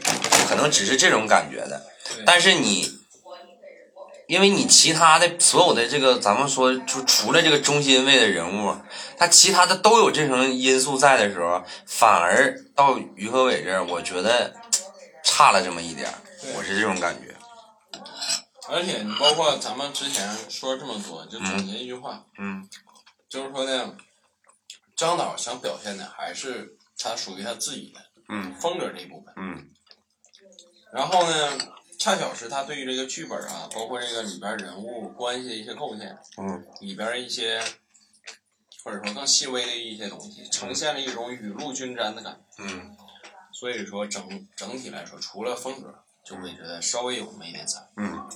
[0.48, 1.82] 可能只是这种感觉的。
[2.24, 2.88] 但是你，
[4.26, 8.76] 因为你其他的所有的这个，咱们说就除了这个中心位的人物，
[9.16, 14.54] 他其他的都有这层因素在的时候，反而到于和伟这儿，我觉得
[15.22, 16.14] 差了这么一点儿，
[16.56, 17.34] 我是这种感觉。
[18.68, 22.68] 而且你包括咱们之前说这么多，就总结一句话，嗯。
[23.28, 23.94] 就是说呢，
[24.96, 28.54] 张导想表现的还是他属于他自己的嗯。
[28.54, 29.32] 风格这一部分。
[29.36, 29.70] 嗯。
[30.92, 31.58] 然后呢，
[31.98, 37.62] 恰巧是他对于这个剧本啊，包括这个里边人物关系的一些构建，嗯里边一些
[38.84, 42.62] 或者说更细微的一些东西，呈现了一种雨露均沾的感觉。
[42.64, 42.96] 嗯
[43.52, 47.88] 所以说整整体来说，除了风格，就会觉得稍微有那么一点惨。
[47.96, 48.28] 嗯，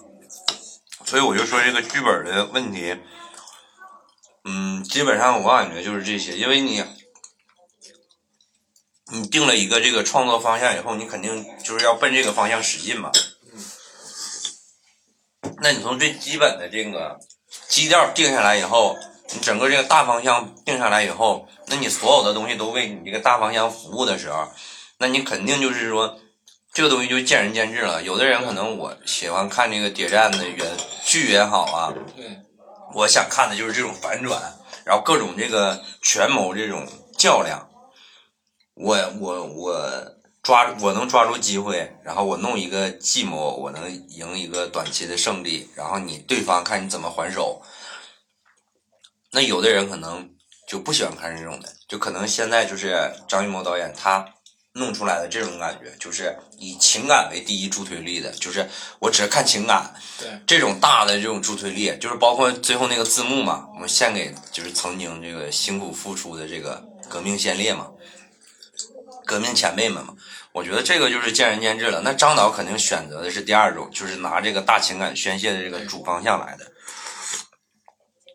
[1.04, 2.96] 所以我就说这个剧本的问题，
[4.44, 6.82] 嗯，基本上我感觉就是这些，因为你
[9.12, 13.12] 你定了一个这个创作方向以后，你肯定就是要奔这个方向使劲嘛。
[15.62, 17.18] 那你从最基本的这个
[17.68, 18.96] 基调定下来以后，
[19.32, 24.48] 你整个这个大方向定下来以后，那你所有的东西都为你这个大方向服务的时候，
[24.98, 26.18] 那你肯定就是说，
[26.72, 28.02] 这个东西就见仁见智了。
[28.02, 30.66] 有的人可能我喜欢看这个谍战的原
[31.04, 32.38] 剧也好啊，对，
[32.94, 34.40] 我想看的就是这种反转，
[34.84, 36.86] 然后各种这个权谋这种
[37.18, 37.68] 较量。
[38.74, 39.76] 我我我
[40.50, 47.62] 抓我能抓住机会，然后我弄一个计谋，我能赢一个短期的胜利，然后你对方看你怎么还手。
[49.30, 50.28] 那有的人可能
[50.66, 54.26] 就不喜欢看这种的，就可能现在就是张艺谋导演他
[54.72, 67.92] 弄出来的这种感觉，就是以情感为第一助推力的，就是我只是看情感，对，这种大的这种助推力，就是包括最后那个字幕嘛，我们献给就是曾经这个辛苦付出的这个革命先烈嘛，
[69.24, 70.16] 革命前辈们嘛。
[70.52, 72.00] 我觉得这个就是见仁见智了。
[72.00, 76.66] 那张导肯定选择的是第二种，就是拿这个大情感宣泄的这个主方向来的。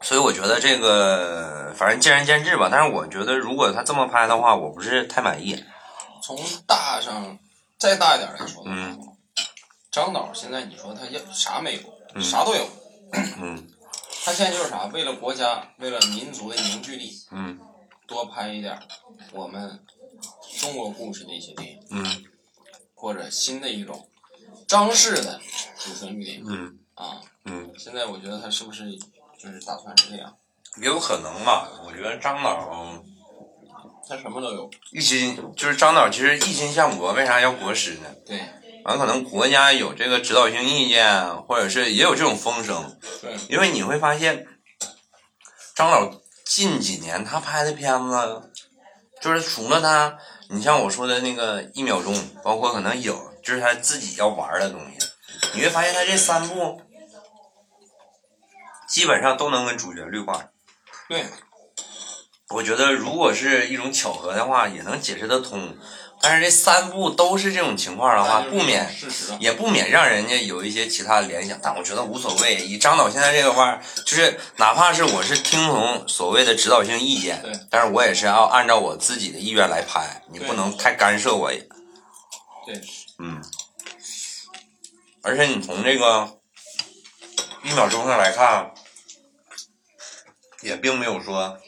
[0.02, 2.70] 所以我觉得这个反正见仁见智吧。
[2.72, 5.64] 但是我觉得如果他这么拍的话，我不是太满意。
[6.24, 7.38] 从大上
[7.78, 8.98] 再大一点来说嗯
[9.92, 11.82] 张导现在你说他要啥没有，
[12.14, 12.68] 嗯啥都有。
[13.42, 13.68] 嗯
[14.26, 17.60] 他现在就是啥，为了国家，为了民族的凝聚力，嗯
[18.08, 18.80] 多拍一点
[19.32, 19.80] 我们
[20.60, 22.24] 中国故事的一些电影，嗯
[22.94, 24.10] 或者新的一种
[24.68, 25.40] 张氏的
[25.78, 27.22] 主旋律电影嗯啊。
[27.46, 28.92] 嗯，现在我觉得他是不是
[29.38, 30.36] 就是打算是这样？
[30.82, 31.70] 也有可能吧。
[31.86, 33.04] 我觉得张导。
[34.08, 34.70] 他什么都有。
[34.92, 38.16] 一心就是张导，其实一心向国，为啥要国师呢？
[38.26, 38.40] 对
[38.84, 44.46] 完，可能国家有这个指导性意见，或者是也有这种风声，对因为你会发现，
[45.76, 48.52] 张导近几年他拍的片子，
[49.26, 55.08] 就是除了他，你像我说的那个一秒钟，包括可能有，就是他自己要玩的东西，
[55.56, 56.80] 你会发现他这三部
[58.88, 60.50] 基本上都能跟主旋律挂上。
[61.10, 61.26] 对
[62.50, 65.76] 我觉得如果是一种巧合的话，也能解释得通。
[66.22, 68.90] 但是这三部都是这种情况的话，不免。
[69.40, 71.60] 也不免让人家有一些其他的联想。
[71.62, 72.56] 但我觉得无所谓。
[72.56, 81.60] 以张导现在这个腕儿，就是哪怕是我是听从所谓的指导性意见对，但是我也是要按照我自己的意愿来拍，你不能太干涉我也。
[82.66, 82.82] 对，
[83.20, 83.44] 嗯。
[85.22, 86.40] 而且你从这个
[87.64, 88.72] 一秒钟上来看，
[90.62, 91.60] 也并没有说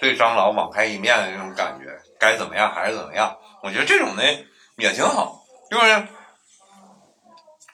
[0.00, 3.36] 对张老网开一面的那种感觉，该怎么样还是怎么样。
[3.64, 4.22] 我觉得这种的
[4.76, 6.06] 也挺好，就是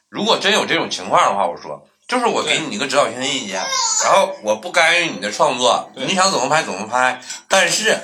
[0.08, 3.60] 如果真有这种情况的话，我说就是我给你一个指导性意见，
[4.04, 7.98] 然后我不干预你的创作，你想怎么拍怎么拍，但是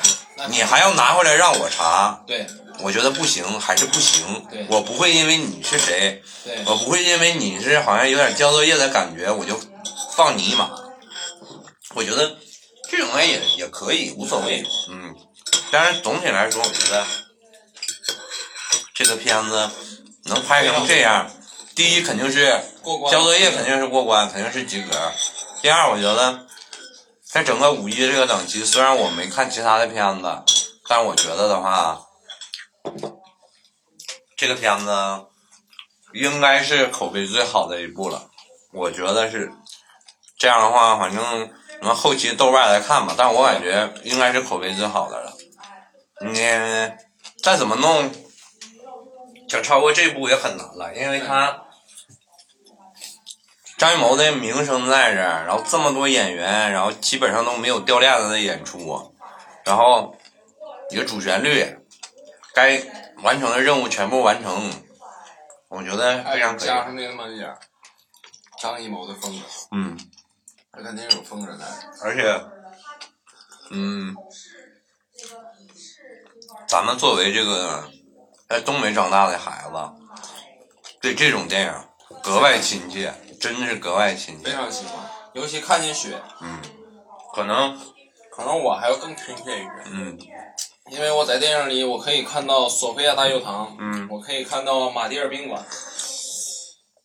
[0.48, 2.48] 你还要拿回来让我查，对
[2.80, 4.24] 我觉得不行，还是不行。
[4.68, 6.20] 我不会因为你是谁，
[6.66, 9.56] 我不会因为你是好像有点交作业的感觉，我就
[10.16, 10.70] 放你一马。
[11.94, 12.36] 我觉得
[12.90, 14.64] 这种也也可以，无所谓。
[14.90, 15.14] 嗯，
[15.70, 17.06] 但是总体来说，我觉得
[18.96, 19.70] 这个片子
[20.24, 21.30] 能拍成这样，
[21.74, 22.62] 第一肯定是
[23.10, 25.12] 交作业肯定是过关，肯定是及格。
[25.60, 26.46] 第二，我觉得
[27.22, 30.42] 在整个五一这个档期，虽然我没看其他的片子，
[30.88, 32.06] 但我觉得的话，
[34.34, 35.26] 这个片子
[36.14, 38.30] 应该是口碑最好的一部了，
[38.72, 39.52] 我觉得是。
[40.38, 45.34] 这样的话，反正你们后期豆瓣来看吧，但我感觉应该是口碑最好的了。
[46.20, 46.34] 你
[47.42, 48.10] 再怎么弄，
[49.48, 51.64] 想超过这部也很难了，因为他
[53.78, 59.14] 张艺谋的名声在这儿，然后这么多演员，然后基本上都没有掉链子的演出，
[59.64, 60.16] 然后
[60.90, 61.78] 一个主旋律，
[62.54, 62.82] 该
[63.22, 64.72] 完成的任务全部完成，
[65.68, 66.66] 我觉得非常可以。
[66.68, 67.54] 加上那么一点
[68.60, 69.44] 张艺谋的风格。
[69.72, 69.98] 嗯。
[70.72, 71.64] 他肯定有风格在，
[72.02, 72.44] 而且，
[73.70, 74.14] 嗯，
[76.68, 77.88] 咱们作为这个
[78.48, 79.70] 在东北长大的孩子，
[81.00, 81.72] 对这种电影
[82.22, 84.44] 格外亲切，真的是格外亲切。
[84.44, 86.20] 非常喜欢，尤其看见雪。
[86.40, 86.58] 嗯。
[87.34, 87.78] 可能，
[88.30, 89.70] 可能我还要更亲切一点。
[89.86, 90.18] 嗯。
[90.90, 93.76] 因为我在电影里，我可以看到索菲亚大教堂。
[93.80, 94.08] 嗯。
[94.10, 95.64] 我可以看到马迭尔宾馆。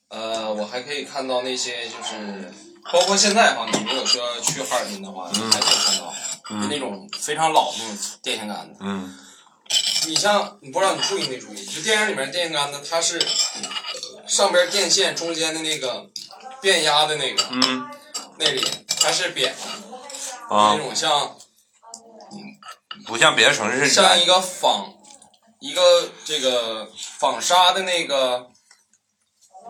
[0.10, 2.54] 呃，我还可以看到那些就是。
[2.92, 6.14] 包括现在哈，你如果说去哈尔滨的话，你还可以看到
[6.68, 8.80] 那种非常老那种电线杆子。
[8.82, 9.16] 嗯。
[10.08, 11.66] 你像，你不知道你注意没注意？
[11.66, 13.22] 就电影里面电线杆子，它是
[14.28, 16.10] 上边电线中间的那个
[16.62, 17.90] 变压的那个，嗯，
[18.38, 18.66] 那里
[19.00, 19.58] 它是扁的，
[20.50, 21.38] 那种像，
[23.06, 24.94] 不像别的城市像一个纺
[25.60, 28.48] 一个这个纺纱的那个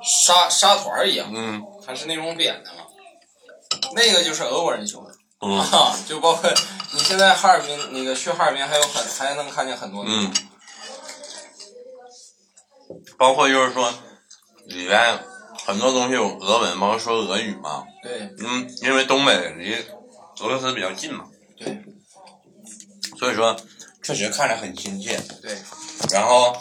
[0.01, 2.85] 纱纱团一样，嗯，它是那种扁的嘛。
[3.93, 6.49] 那个就是俄国人修的，啊，就包括
[6.93, 10.33] 你现在哈尔滨那个去哈尔滨还有很还能看见很多，嗯，
[13.17, 13.93] 包括就是说
[14.65, 15.23] 里边
[15.65, 19.73] 很多东西有俄文，包括说俄语嘛，对，嗯，因为东北离
[20.41, 21.25] 俄罗斯比较近嘛，
[21.57, 21.83] 对，
[23.17, 23.55] 所以说
[24.03, 25.57] 确实看着很亲切，对，
[26.11, 26.53] 然后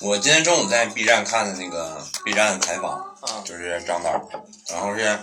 [0.00, 2.92] 我今天中午在 B 站看的那个 B 站采访，
[3.22, 4.28] 啊，就是张导，
[4.70, 5.18] 然后是。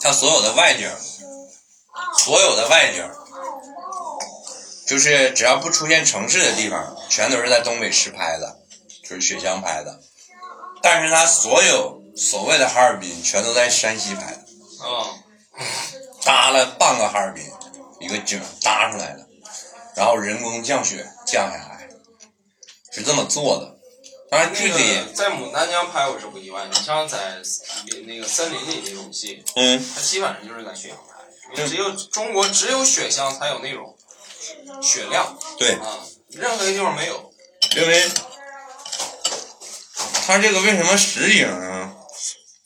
[0.00, 0.88] 他所有的外景，
[2.18, 3.08] 所有的外景，
[4.86, 8.58] 就是只要不出现城市的地方，全都是在东北实拍的，
[9.02, 10.00] 就是雪乡拍的。
[10.82, 14.38] 但是他所有所谓的哈尔滨，全都在山西拍的。
[14.86, 15.10] 啊，
[16.22, 17.44] 搭了半个哈尔滨，
[17.98, 19.26] 一个景搭出来的，
[19.96, 21.88] 然后人工降雪降下来，
[22.92, 23.74] 是这么做的。
[24.30, 24.78] 当然，具体
[25.14, 26.66] 在牡丹江拍我是不意外。
[26.66, 27.40] 你像在
[28.06, 31.15] 那个森林里那种戏，嗯，它基本上就是在雪乡拍。
[31.54, 33.96] 只有中国只有雪乡才有那种
[34.82, 35.98] 雪量，对啊，
[36.30, 37.32] 任何一个地方没有。
[37.76, 38.08] 因为
[40.26, 41.92] 它这个为什么实景啊？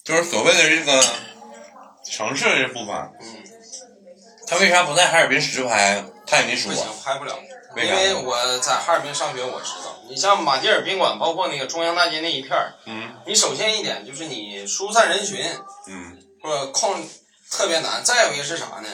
[0.05, 1.05] 就是所谓的这个
[2.11, 3.45] 城市这部分，嗯，
[4.47, 6.05] 他为啥不在哈尔滨实拍？
[6.26, 6.72] 他也没说。
[6.72, 7.39] 不行，拍不了。
[7.76, 9.97] 为因为我在哈尔滨上学，我知道。
[10.09, 15.45] 你像马迭尔宾馆，包括那个中央大街那一片儿，嗯，你首先一点就是你疏散人群，
[15.87, 17.01] 嗯，或者控
[17.51, 18.03] 特别难。
[18.05, 18.88] 再有一个是啥呢？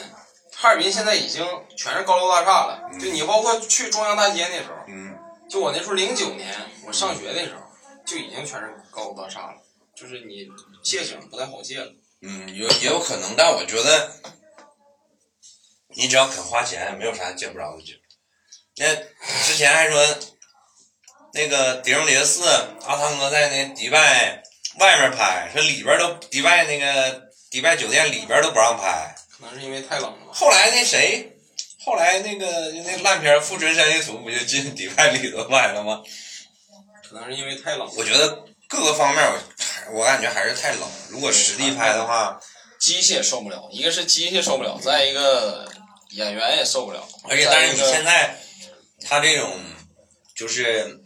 [0.53, 1.45] 哈尔滨现在已经
[1.77, 5.15] 全是高楼大厦了，就你包括去中央大街那时候，嗯，
[5.47, 6.53] 就我那时候零九年
[6.85, 7.61] 我上学那时候，
[8.05, 9.61] 就已经全是高楼大厦了，
[9.95, 10.47] 就是你
[10.83, 11.93] 借景不太好借了。
[12.21, 14.11] 嗯，有也有可能，但我觉得
[15.95, 17.95] 你只要肯花钱，没有啥借不着的景。
[18.77, 18.95] 那
[19.45, 20.03] 之前还说。
[21.33, 22.41] 那个迪士尼四，
[22.87, 24.41] 阿汤哥在那迪拜
[24.79, 30.33] 外面拍，说里边都迪拜那个迪拜酒店里边都不让拍，可能是因为太冷了。
[30.33, 31.37] 后来那谁，
[31.83, 36.01] 后来那个那烂片《富春山居图》不就进迪拜里头拍了吗？
[37.09, 37.89] 可能是因为太冷。
[37.95, 40.81] 我觉得各个方面，我我感觉还是太冷。
[41.09, 42.39] 如果实地拍的话，
[42.79, 45.67] 机械受不了，一个是机械受不了，再一个
[46.11, 47.07] 演员也受不了。
[47.29, 48.37] 而且，但是你现在
[49.05, 49.59] 他这种
[50.35, 51.01] 就是。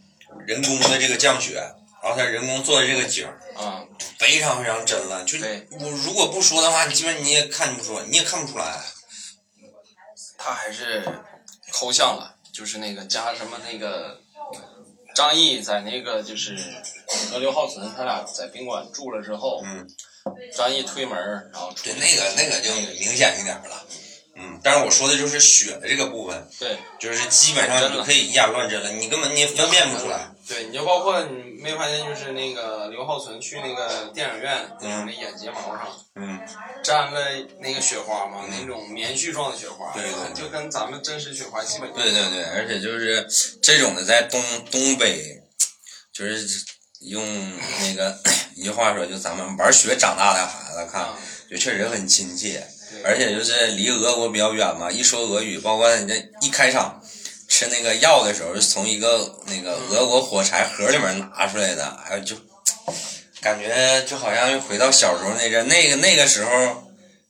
[0.47, 1.61] 人工的这个降雪，
[2.03, 3.85] 然后他人工做的这个景儿，啊，
[4.17, 5.23] 非常非常真了。
[5.23, 5.37] 就
[5.79, 8.81] 我如果不说的话，你基本你也看不出，你也看不出来。
[10.37, 11.03] 他还是
[11.71, 14.19] 抠像了，就是那个加什么那个
[15.13, 16.57] 张译在那个就是
[17.29, 19.87] 和刘浩存他俩在宾馆住了之后，嗯，
[20.57, 21.15] 张译推门
[21.53, 23.85] 然后对那个那个就明显一点了。
[24.35, 30.31] 嗯，但是我说的就是血的这个部分，对，就是基本上你可以以假乱真了，你根本你分辨不出来。
[30.51, 36.37] 对，你就包括你没发现，就是那个刘浩存去那个电影院，嗯，那眼睫毛上，嗯，
[36.83, 37.21] 粘了
[37.61, 41.89] 那个雪花嘛，那种棉絮状的雪花，对对，就跟咱们真实雪花基本。
[41.93, 43.25] 对对对，而且就是
[43.61, 45.41] 这种的，在东东北，
[46.11, 46.65] 就是
[46.99, 47.23] 用
[47.79, 48.19] 那个
[48.55, 51.07] 一句话说，就咱们玩雪长大的孩子看，
[51.49, 52.67] 就确实很亲切。
[53.05, 57.00] 而且就是离俄国比较远嘛，一说俄语，包括人家一开场，
[57.61, 62.35] 吃那个药的时候，是从一个那个俄国火柴盒里面拿出来的，还有就
[63.39, 66.51] 感觉就好像又回到小时候那阵，那个那个时候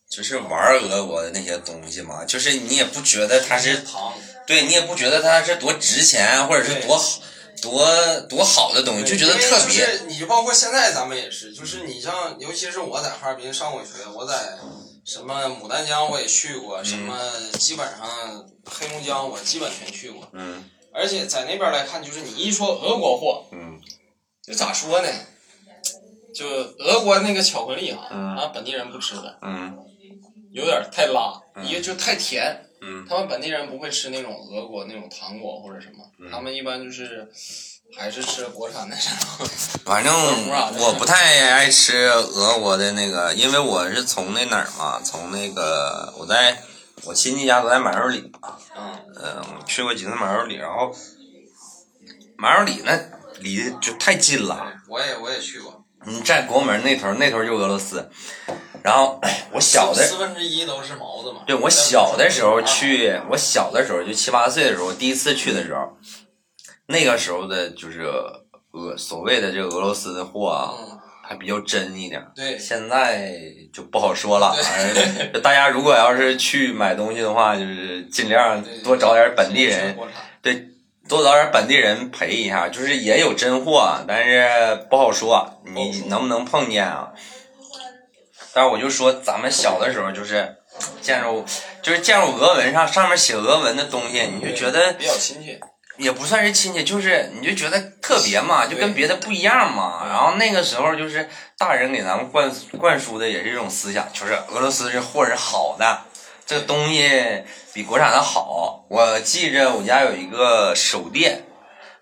[0.10, 4.14] 就是玩俄国的那些东西嘛，就是你也不觉得它是糖，
[4.48, 7.20] 对你也不觉得它是多值钱，或者是多好
[7.62, 9.86] 多多好的东西，就觉得特别。
[9.86, 14.58] 就是你就包括现在咱们也是，就是你像，尤其是我在哈尔滨上过学，我在
[15.04, 17.18] 什么牡丹江我也去过，什么
[17.54, 20.28] 基本上黑龙江我基本全去过。
[20.34, 23.80] 嗯而且在那边来看，就是你一说俄国货，嗯
[24.44, 25.08] 就咋说呢？
[26.34, 29.78] 就俄国那个巧克力哈，嗯他本地人不吃的，嗯
[30.52, 32.68] 有点太辣，嗯一个就太甜。
[32.82, 37.32] 嗯他们本地人不会吃那种俄国那种糖果或者什么，嗯他们一般就是
[37.98, 38.96] 还是吃国产的。
[39.86, 40.14] 反正
[40.80, 46.62] 我不太爱吃俄国的那个，因为我是从那哪儿嘛，从那个我在
[47.04, 50.96] 我亲戚家都在马肉里嘛，嗯，嗯，去过几次马肉里，然后
[52.38, 53.00] 马肉里那
[53.40, 54.74] 离得就太近了。
[54.88, 58.10] 我也我也去过，你在国门那头，那头就俄罗斯。
[58.84, 59.22] 然后
[59.52, 61.42] 我小的四分之一都是毛子嘛。
[61.46, 65.96] 对我小的时候啊，去，我小的时候就七八岁的时候，第一次去的时候，
[66.92, 68.08] 那个时候的就是
[68.72, 72.24] 俄所谓的这个俄罗斯的货啊，嗯，还比较真一点。
[72.36, 73.32] 对，现在
[73.74, 74.56] 就不好说了。
[75.42, 79.98] 大家如果要是去买东西的话，就是尽量多找点本地人，
[80.42, 80.68] 对，
[81.10, 82.70] 多找点本地人陪一下。
[82.70, 87.12] 就是也有真货，但是不好说，你能不能碰见啊？
[88.54, 90.58] 但是我就说，咱们小的时候就是
[91.02, 91.46] 见着，
[91.82, 95.60] 就是见着俄文上上面写俄文的东西，你就觉得比较亲切。
[96.02, 100.04] 也不算是亲戚，就是你就觉得特别嘛，就跟别的不一样嘛。
[100.10, 106.02] 然后那个时候就是大人给咱们灌灌输的也是一种思想，就是俄罗斯这货是好的，
[106.46, 107.44] 这个东西
[107.74, 108.86] 比国产的好。
[108.90, 111.46] 我记着我家有一个手电，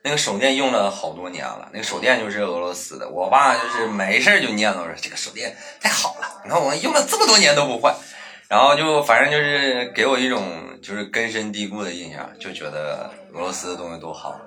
[0.03, 3.09] 那个手电用了好多年了，那个手电就是俄罗斯的。
[3.09, 7.93] 我爸就是没事儿就念叨着这个手电太好了，你看我用了这么多年都不坏。
[8.47, 10.43] 然后就反正就是给我一种
[10.81, 14.39] 就是根深蒂固的印象，就觉得俄罗斯的东西多好。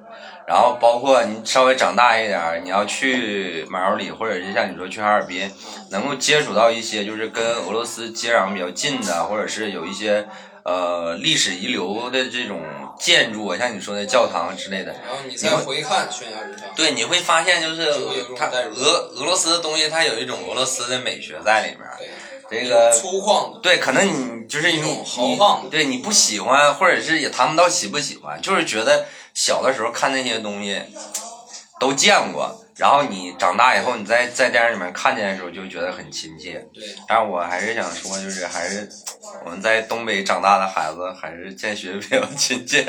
[0.47, 5.51] 然后包括你稍微长大一点儿，你要去马尔里，或者是像你说去哈尔滨，
[5.91, 10.27] 能够接触到一些就是跟俄罗斯接壤比较近的，或者是有一些
[10.65, 12.61] 呃历史遗留的这种
[12.99, 17.87] 建筑啊，像你说的教堂之类的，然后你再回看悬崖之上，对，你会发现就是
[18.37, 21.89] 它俄俄罗斯的东西，它有一种俄罗斯的美学在里面。
[21.99, 22.09] 对，
[22.53, 30.81] 这个粗犷的，对，可能你就是一种豪放对你不喜欢，或者是也谈不到喜不喜欢，就是觉得小的时候看那些东西
[31.81, 36.65] 都见过，然后你长大以后你在在电影里面看见的时候就觉得很亲切。
[36.75, 38.89] 对，但是我还是想说，就是还是
[39.45, 42.85] 我们在东北长大的孩子还是见学比较 亲切，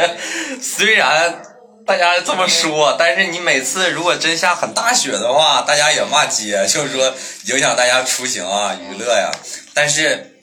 [0.62, 1.53] 虽然。
[1.86, 7.14] 大家这么说，但是你每次如果真下很大雪的话，大家也骂街，就是说
[7.46, 9.32] 影响大家出行啊、娱乐呀。
[9.74, 10.38] 但是，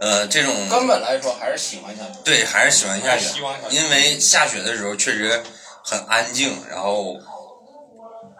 [0.00, 2.20] 呃，这种根本来说还是喜欢下雪。
[2.24, 5.42] 对还是喜欢下雪下，雪因为下雪的时候确实
[5.82, 7.16] 很安静，然后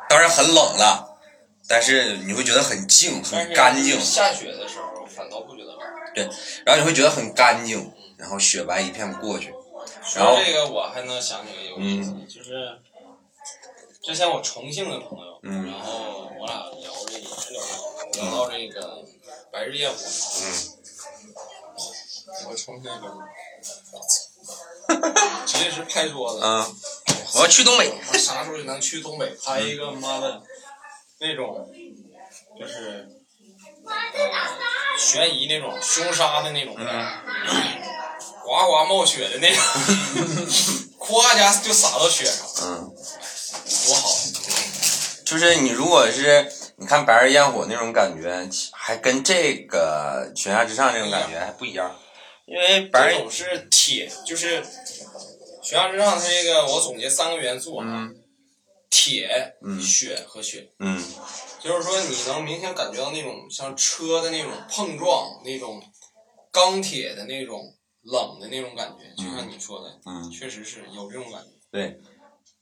[0.09, 1.18] 当然很冷了，
[1.66, 5.78] 但是你会觉得很静、很干净，下雪的时候反倒不觉得冷。
[6.14, 6.28] 对
[6.64, 9.53] 然后你会觉得很干净，然后雪白一片过去。
[10.16, 12.80] 然后说这个我还能想起个有意思的，就是
[14.02, 15.66] 之前我重庆的朋友，嗯。
[15.66, 19.04] 然后我俩聊这也是聊到这个
[19.52, 20.44] 白日焰火，嗯，
[22.48, 26.74] 我重庆那边，我操，直接是拍桌子，嗯，
[27.34, 27.92] 我要去东北。
[28.12, 30.42] 我啥时候也能去东北拍一个妈的，
[31.20, 31.70] 那种，
[32.58, 33.08] 就是，
[33.84, 36.74] 呃，悬疑那种凶杀的那种，
[38.51, 39.62] 呱呱冒雪的那种，
[40.98, 42.92] 咵一下就洒到雪上，嗯，
[43.86, 44.16] 多好！
[45.24, 51.94] 就是你如果是你看白日焰火那种感觉，还跟这个悬崖之上这种感觉还不一样，
[52.46, 54.64] 因为白日是铁，就是
[55.62, 58.16] 悬崖之上它这个我总结三个元素啊，嗯。
[58.92, 60.68] 铁、嗯雪和雪。
[60.80, 61.01] 嗯。
[61.61, 65.80] 就是说，你能明显感觉到那种像车的那种碰撞，那种
[66.51, 67.62] 钢铁的那种
[68.03, 71.48] 冷的那种感觉，就像你说的，嗯，确实是有这种感觉。
[71.70, 72.01] 对，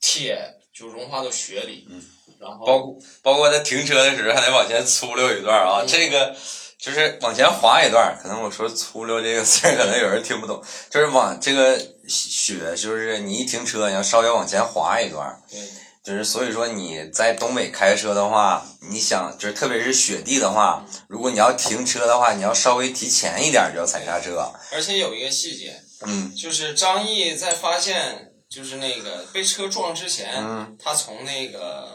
[0.00, 0.38] 铁
[0.72, 2.02] 就融化到雪里，嗯，
[2.40, 5.86] 然后包括包括在停车的时候还得往前粗溜一段啊，嗯。
[5.86, 6.36] 这个
[6.78, 11.78] 就是往前滑一段，可能我说粗溜这个词儿，可能有人听不懂，就是往这个
[12.08, 15.60] 雪，就是你一停车，你要稍微往前滑一段，对
[16.08, 24.50] 就是所以说你在东北开车的话，你想就是特别是雪地的话，如果你要停车的话，你要稍微提前一点就要踩刹车。
[24.72, 26.34] 而且有一个细节，嗯。
[26.34, 31.86] 就是张译在发现就是那个被车撞之前，嗯他从那个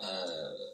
[0.00, 0.08] 呃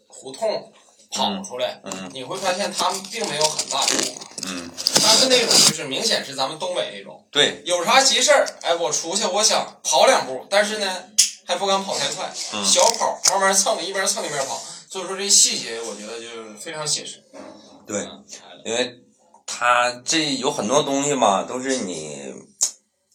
[0.08, 0.72] 胡同
[1.10, 2.10] 跑出来，嗯。
[2.14, 4.14] 你会发现他并没有很大动作，
[4.46, 4.70] 嗯，
[5.02, 11.04] 他是那种就是明显是咱们东北那种，对，有啥急事儿，哎，我出去，我想跑两步，但是呢
[11.46, 14.60] 还不敢跑太快，嗯小跑，慢慢蹭，一边蹭一边跑。
[14.88, 17.22] 所以说这细节，我觉得就是非常写实。
[17.86, 18.24] 对，嗯
[18.64, 19.00] 因为
[19.46, 22.34] 他这有很多东西嘛，都是你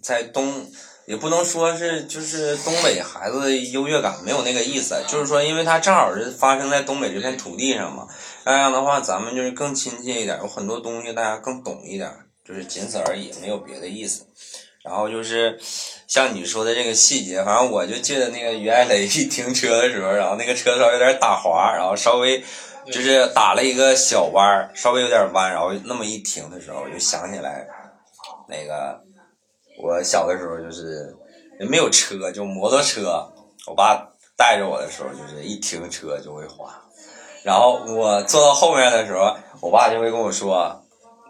[0.02, 0.66] 在东，
[1.06, 8.08] 也不能说是就是东北孩子的优越感，没有那个意思，就是说，因为他正好是发生在东北这片土地上嘛，
[8.46, 12.10] 那样的话，咱们就是更亲切一点，有很多东西大家更懂一点，
[12.46, 14.26] 就是仅此而已，没有别的意思。
[14.84, 15.60] 然后就是
[16.08, 22.44] 像你说的这个细节，反正我就记得那个于爱磊一停车的时候，然后那个车稍微有点打滑，然后稍微
[22.88, 27.68] 就是打了一个小弯儿，稍微有点弯，然后那么一停的时候，我就想起来
[28.50, 29.00] 那个
[29.84, 31.16] 我小的时候就是
[31.60, 33.32] 也没有车，就摩托车，
[33.68, 36.74] 我爸带着我的时候，就是一停车就会滑，
[37.44, 40.81] 然后我坐到后面的时候，我爸就会跟我说。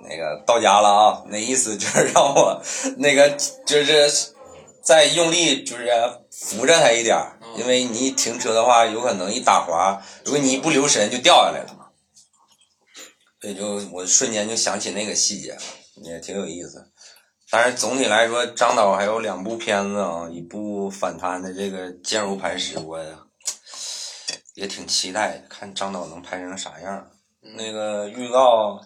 [0.04, 2.62] 那个到家了啊，那意思就是让我
[2.97, 3.30] 那个
[3.66, 4.34] 就是
[4.84, 5.88] 再用力，就是
[6.32, 7.18] 扶着他一点，
[7.58, 11.88] 因为你一停车的话，有可能一打滑，如果你一不留神就掉下来了嘛。
[13.39, 15.58] 所以就我瞬间就想起那个细节，
[16.04, 16.91] 也挺有意思。
[17.49, 22.99] 但是总体来说，张导还有两部片子啊，一部反贪的这个《坚如磐石》，我
[24.56, 27.08] 也挺期待，看张导能拍成啥样。
[27.58, 28.80] 那个预告。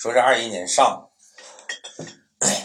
[0.00, 1.10] 说是二一年上，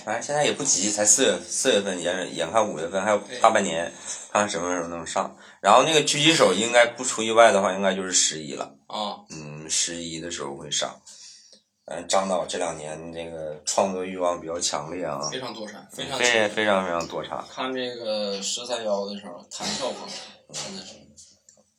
[0.06, 3.92] 反正现在也不急，才四月四月份，眼眼看五月份还有大半年，
[4.32, 5.36] 看看什么时候能上。
[5.60, 8.74] 然后那个狙击手应该不出意外的话，应该就是十一了。
[8.88, 10.98] 啊，嗯，十一的时候会上。
[11.88, 17.46] 嗯，张导这两年这个创作欲望比较强烈啊，非常多产，非常非常非常非常多产。
[17.54, 20.08] 看这个十三幺的时候，弹跳风，
[20.54, 20.94] 真的是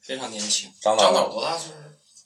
[0.03, 0.71] 非常年轻。
[0.83, 1.79] 张导张导多大岁数？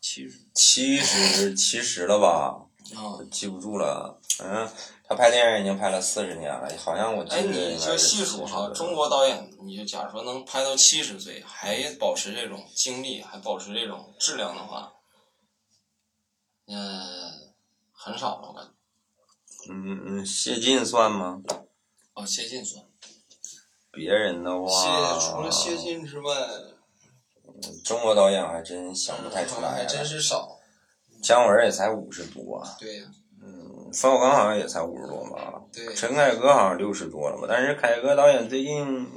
[0.03, 2.60] 七十七十七十了吧？
[2.97, 3.19] 啊。
[3.31, 4.19] 记不住了。
[4.43, 4.67] 嗯，
[5.05, 14.95] 他拍电影已经拍了四十年了，好像我记哎，得你就细数哈，中国导演，你就假如说能拍到七十岁，还保持这种精力，还保持这种质量的话，
[16.69, 17.53] 嗯、
[17.93, 18.71] 很少了，我感觉。
[19.71, 21.43] 嗯嗯，谢晋算吗？
[22.15, 22.83] 哦，谢晋算。
[23.91, 26.35] 别人的话，谢除了谢晋之外，
[27.85, 29.73] 中国导演还真想不太出来。
[29.73, 30.60] 还真是少。
[31.23, 33.05] 姜文也才五十多，对呀、
[33.43, 35.95] 嗯，冯小刚好像也才五十多吧，对。
[35.95, 39.09] 陈凯歌好像六十多了吧，但是凯歌导演最近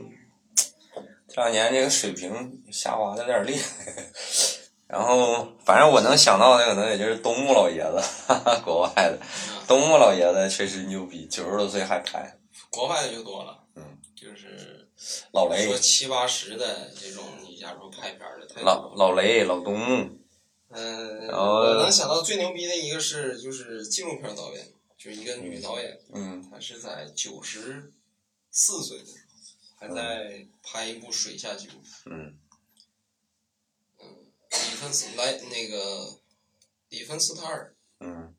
[1.28, 3.94] 这两年这个水平下滑的有点厉害。
[4.86, 9.18] 然后，反正我能想到的可能也就是东木老爷子，哈哈，国外的。
[9.68, 12.38] 东木老爷子确实牛逼，九十多岁还拍。
[12.70, 13.84] 国外的就多了，嗯，
[14.16, 14.88] 就是
[15.32, 15.66] 老雷。
[15.66, 20.10] 说，七八十的这种，你假如说拍片儿的太老老雷，老东木，
[20.74, 27.94] 嗯，然后我能想到最牛逼的一个是就是纪录片导演，就是一个女导演，嗯她是在九十
[28.52, 32.40] 四岁的时候还在拍一部水下纪录片，嗯。
[34.00, 34.08] 嗯
[34.54, 36.20] 里芬斯来那个
[36.90, 38.36] 里芬斯塔尔，嗯，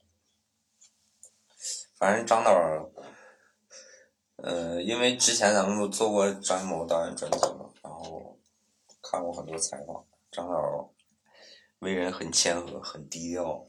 [1.99, 2.89] 反正张导儿，
[4.37, 8.39] 呃，因为之前咱们不做过张艺谋导演专辑嘛，然后
[9.03, 10.89] 看过很多采访，张导儿
[11.85, 13.65] 为人很谦和，很低调，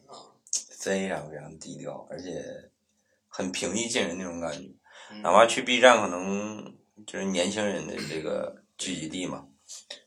[0.71, 2.43] 非常非常低调，而且
[3.27, 4.67] 很平易近人那种感觉。
[5.11, 9.47] 嗯哪怕去 B 站，可能就是年轻人的这个聚集地嘛，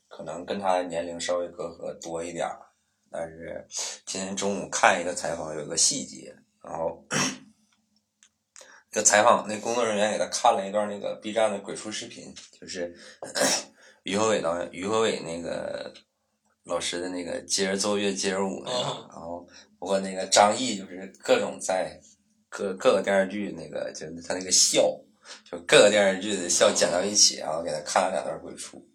[0.09, 2.59] 可能跟他的年龄稍微隔阂多一点儿。
[3.09, 3.65] 但是
[4.05, 7.05] 今天中午看一个采访，有一个细节，然后
[8.91, 12.93] 这个采访那工作人员给他看了一段那个 B 站的鬼畜视频，就是
[14.03, 15.93] 于和伟导演、于和伟那个
[16.69, 19.45] 老师的那个接着奏乐接着舞那个，哦然后
[19.77, 21.99] 包括那个张译，就是各种在
[22.47, 24.81] 各各个电视剧那个就是他那个笑，
[25.43, 28.87] 就各个电视剧的笑剪到一起，然后给他看了两段鬼畜，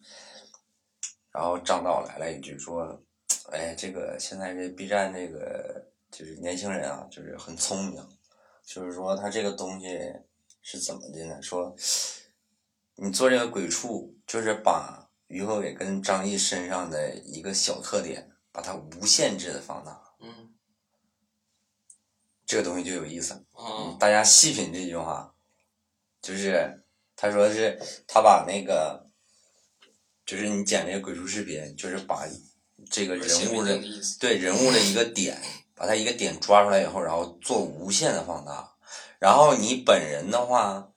[1.31, 3.03] 然后张导来了一句说。
[3.53, 8.03] 哎，这个现在这 B 站这个就是年轻人啊，就是很聪明，
[8.65, 9.87] 就是说他这个东西
[10.63, 11.41] 是怎么的呢？
[11.43, 11.77] 说
[12.97, 15.04] 你做这个鬼畜，就是把
[15.35, 20.55] 于和伟跟张译身上的一个小特点，把它无限制的放大，嗯
[22.47, 23.41] 这个东西就有意思了。
[23.53, 25.35] 啊大家细品这句话，
[26.23, 26.85] 就是
[27.17, 29.11] 他说是他把那个，
[30.25, 32.25] 就是你剪这个鬼畜视频，就是把
[32.89, 33.85] 这个人物的的，
[34.21, 35.43] 对人物的一个点，
[35.75, 38.77] 把他一个点抓出来以后，然后做无限的放大，
[39.19, 40.93] 然后你本人的话，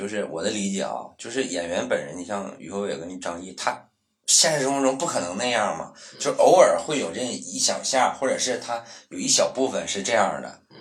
[0.00, 3.86] 就是我的理解啊，就是演员本人，你像于和伟跟张译，他
[4.26, 10.60] 现实生活中不可能那样嘛，就偶尔会有这一小下，或者是他有一小部分是这样的。
[10.70, 10.76] 嗯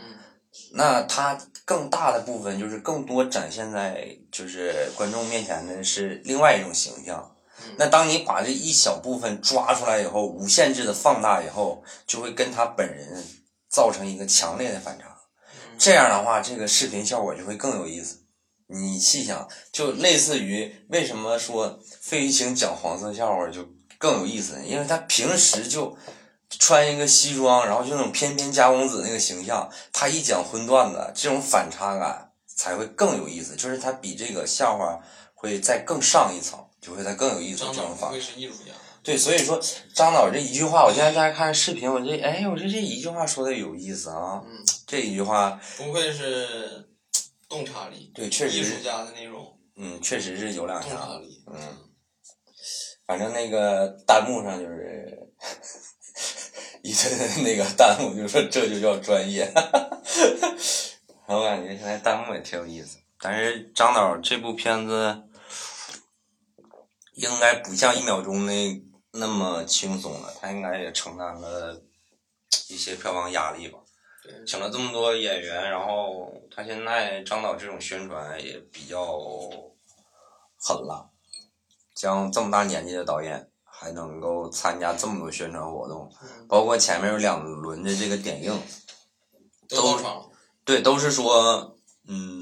[0.71, 7.35] 那他更大的部分就是更多展现在就是观众面前的是另外一种形象。
[7.65, 13.21] 嗯那当你把这一小部分抓出来以后，无限制的放大以后，就会跟他本人
[13.67, 15.17] 造成一个强烈的反差。
[15.77, 18.19] 这样的话，这个视频效果就会更有意思。
[18.71, 23.67] 你细想，就类似于为什么说费玉清讲黄色笑话就
[23.97, 24.61] 更有意思呢？
[24.65, 25.97] 因为他平时就
[26.59, 33.55] 穿一个西装，然后就那种翩翩佳公子那个形象，他一讲荤段子，这种反差感才会更有意思。
[33.55, 34.99] 就是他比这个笑话
[35.33, 37.63] 会再更上一层，就会再更有意思。
[37.63, 39.59] 张这种方导不会是艺术家，对，所以说
[39.93, 46.88] 张导这一句话，我现在在看视频，我这哎，我这这一句话说的有意思啊，嗯，这一句话，不愧是
[47.49, 51.43] 洞察力，对，确实是，艺术家的那种嗯，确实是有两洞下察，力。
[51.47, 51.77] 嗯，
[53.07, 55.33] 反正那个弹幕上就是
[56.83, 59.51] 一堆那个弹幕就说这就叫专业，
[61.25, 65.23] 然 后我感觉现在弹幕也挺有意思，但是张导这部片子
[67.15, 68.81] 应该不像一秒钟那
[69.11, 71.81] 那么轻松了，他应该也承担了
[72.67, 73.79] 一些票房压力吧。
[74.29, 79.19] 对，请了这么多演员，然后他现在张导这种宣传也比较
[80.57, 81.09] 狠了，
[81.95, 88.61] 像这么大年纪的导演还能够参加这么多宣传活动，嗯，包括前面有两轮的这个点映，
[89.67, 89.99] 都。
[90.65, 91.75] 对，都是说，
[92.07, 92.38] 嗯，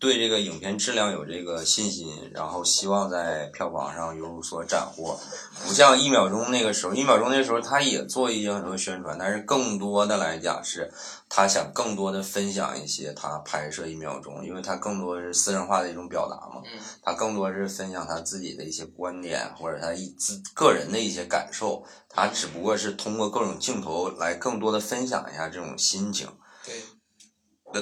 [0.00, 5.20] 对这个影片质量有这个信心，然后希望在票房上有所斩获。
[5.66, 10.90] 不像一秒钟那个时候，一秒钟那时候他也做一些很多宣传，但是更多的来讲是，
[11.28, 26.26] 他想更多的分享一些他拍摄一秒钟，因为他更多是私人化的一种表达嘛，嗯他更多是分享他自己的一些观点或者他一自个人的一些感受，他只不过是通过各种镜头来更多的分享一下这种心情。
[26.64, 26.99] 对，那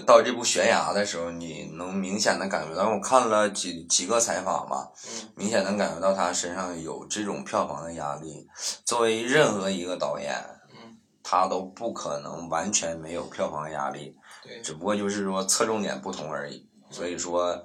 [0.07, 8.47] 到这部悬崖的时候，你能明显的感觉到，我看了几几个采访吧，嗯明显能感觉到他身上有这种票房的压力。
[8.85, 10.35] 作为任何一个导演，
[10.71, 14.17] 嗯，他都不可能完全没有票房压力，
[14.63, 16.69] 只不过就是说侧重点不同而已。
[16.91, 17.63] 所以说，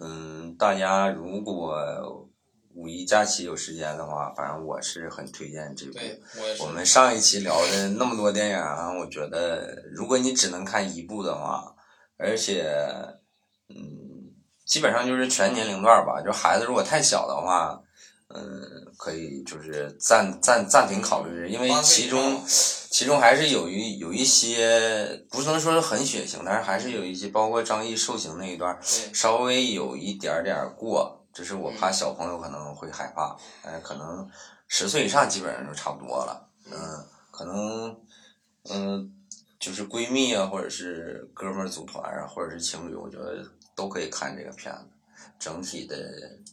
[0.00, 2.26] 嗯，大家如果
[2.74, 5.92] 五一假期有时间的话，反正我是很推荐这部。
[5.92, 6.70] 对我我。
[6.70, 11.74] 们上一期聊的那么多电影啊，我觉得如果你只能看一部的话，
[12.16, 12.64] 而且，
[13.68, 13.76] 嗯，
[14.64, 16.22] 基本上就是全年龄段儿吧。
[16.24, 17.78] 就孩子如果太小的话，
[18.34, 18.42] 嗯，
[18.96, 28.78] 可以就是暂暂暂停考虑，因为其中其中还是有一有一些不能说是很血腥，但是还是有一些，包括张译受刑那一段
[29.12, 34.28] 稍微有一点点儿过，这是我怕小朋友可能会害怕，但是可能
[34.68, 36.74] 十岁以上基本上就差不多了，嗯，
[37.30, 37.96] 可能
[38.70, 39.12] 嗯
[39.58, 44.80] 就是闺蜜啊，或者是哥们儿组团啊，或者是情侣，我觉得都可以看这个片子，
[45.38, 45.96] 整体的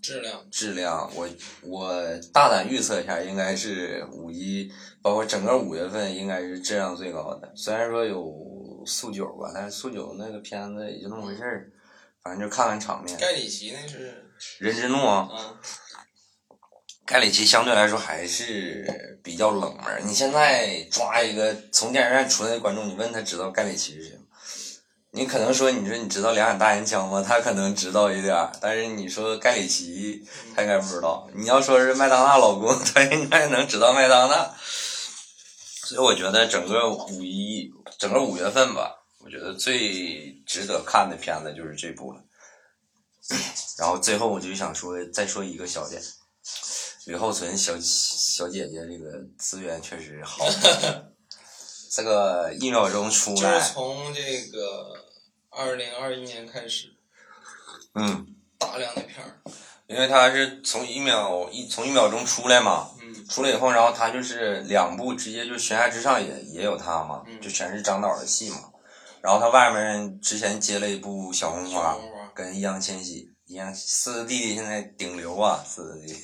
[0.01, 1.27] 质量，质量，我
[1.63, 2.01] 我
[2.31, 4.71] 大胆预测一下，应该是五一，
[5.01, 7.51] 包括整个五月份应该是质量最高的。
[7.55, 11.71] 虽然说有速九吧，但是速九那个片子也就那么回事儿，
[12.23, 13.17] 反正就看看场面。
[13.19, 14.28] 盖里奇那是，
[14.59, 15.55] 人之怒啊，啊，
[17.05, 20.07] 盖里奇相对来说还是比较冷门。
[20.07, 24.23] 你现在抓一个从电影院出来的观众，你问他知道盖里奇是谁吗？
[25.11, 27.25] 你可能说，你说你知道两眼大烟枪吗？
[27.27, 30.23] 他可能知道一点儿，但是你说盖里奇，
[30.55, 31.27] 他应该不知道。
[31.33, 34.53] 你要说是麦当娜老公， 他应该能知道麦当娜。
[35.87, 38.93] 所以我觉得整个五一，整个五月份吧，
[39.25, 42.21] 我觉得最值得看的片子就是这部了。
[43.77, 46.01] 然后最后我就想说，再说一个小点，
[47.05, 50.45] 吕浩存小小姐姐这个资源确实好，
[51.91, 54.93] 这个一秒钟出来就是来，从这个
[55.49, 56.93] 二零二一年开始，
[57.95, 58.27] 嗯，
[58.57, 59.39] 大量的片儿，
[59.87, 68.71] 因为他是从一秒一从一秒钟出来嘛，嗯，出来以后，然后他就是两部直接就悬崖之上也也有他嘛，嗯就全是张导的戏嘛。
[69.21, 76.21] 然后他外面之前接了一部小红花，小红花，跟易烊千玺，一样四个弟弟现在顶流啊，四个弟弟。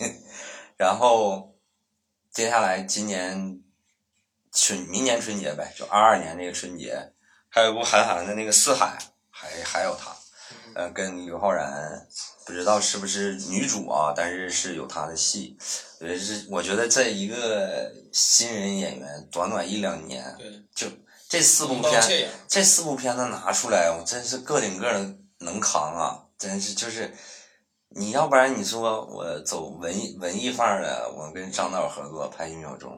[0.78, 1.54] 然后
[2.32, 3.60] 接下来今年
[4.54, 7.12] 春明年春节呗，就二二年这个春节，
[7.50, 8.98] 还有一部韩寒的那个《四海》，
[9.30, 10.16] 还还有他，
[10.68, 12.08] 嗯呃，跟刘昊然
[12.46, 15.58] 不知道是不是女主啊，但是是有他的戏。
[16.50, 20.88] 我觉得这一个新人演员，短短一两年对，就
[21.28, 26.22] 这四部片，这四部片子拿出来，我真是个顶个的能扛啊！
[26.38, 27.14] 真是就是，
[27.90, 32.92] 你要不然你说我走文艺文艺范儿的，我跟张导合作拍一秒钟；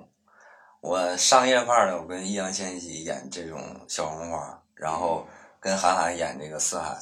[0.81, 5.27] 我商业范儿的，我跟易烊千玺演这种小红花，然后
[5.59, 6.97] 跟韩寒演这个四海。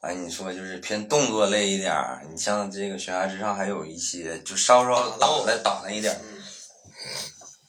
[0.00, 6.33] 哎，你说就是偏动作类一点儿，你像这个悬崖之上还有一些就稍稍打了打了一点儿，嗯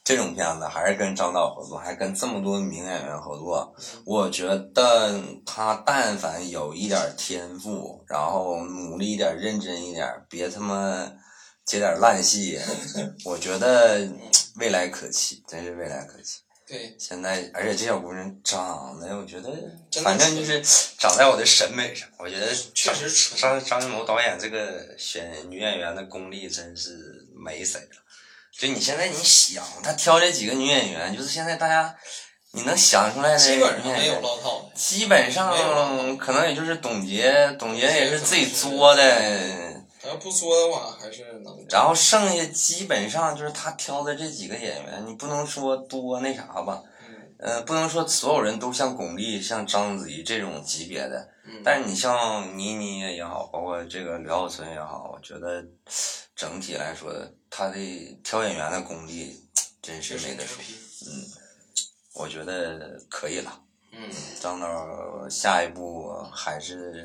[0.06, 3.76] 这种片子还是跟张导合作，还跟这么多名演员合作，
[4.06, 11.12] 我觉得他但凡有一点天赋，然后努力一点、认真一点，别他妈
[11.66, 12.60] 接点烂戏，
[13.26, 14.08] 我觉得
[14.58, 16.42] 未来可期，真是未来可期。
[16.68, 19.52] 对，现在，而且这小姑娘长得，我觉得
[20.04, 20.62] 反正就是
[21.00, 28.05] 长在我的审美上，我觉得确实张张艺谋导演这个选女演员的功力真是没谁了。
[28.60, 31.96] 就你现在你想，他挑这几个女演员，就是现在大家
[32.52, 39.04] 你能想出来的基本上可能也就是董洁，董洁也是自己作的。
[40.02, 41.66] 他要不说的话，还是能。
[41.70, 55.62] 然后剩下基本上就是他挑的这几个演员，你不能说多那啥吧，嗯呃，不能说所有人都像巩俐、像章子怡这种级别的，嗯，但是你像倪妮也好，包括这个刘浩存也好，我觉得
[56.36, 57.12] 整体来说，
[57.58, 59.48] 他的挑演员的功力
[59.82, 60.62] 真是没得说，
[61.08, 61.24] 嗯，
[62.16, 63.62] 我觉得可以了。
[63.94, 67.02] 嗯，张导下一步还是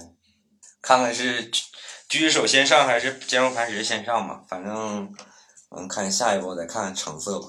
[0.83, 1.63] 看看是狙
[2.09, 5.15] 击手先上还是坚如磐石先上吧，反正
[5.69, 7.47] 嗯，看下一步再看看成色吧。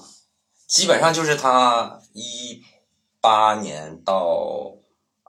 [0.68, 2.62] 基本上就是他一
[3.20, 4.76] 八年到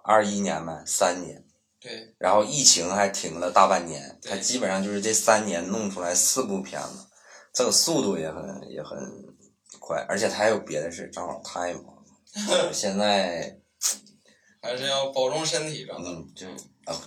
[0.04, 1.44] 二一年呗，三年，
[1.80, 7.08] 对，然后疫情还停了大半年，他基本上就是这三年弄出来四部片子，
[7.54, 8.98] 这个速度也很也很
[9.80, 11.84] 快，而且他还有别的事，正好太忙
[12.50, 13.58] 了， 现在。
[14.62, 16.10] 还是要保重身体，张导。
[16.10, 16.48] 嗯，就
[16.86, 16.98] 啊，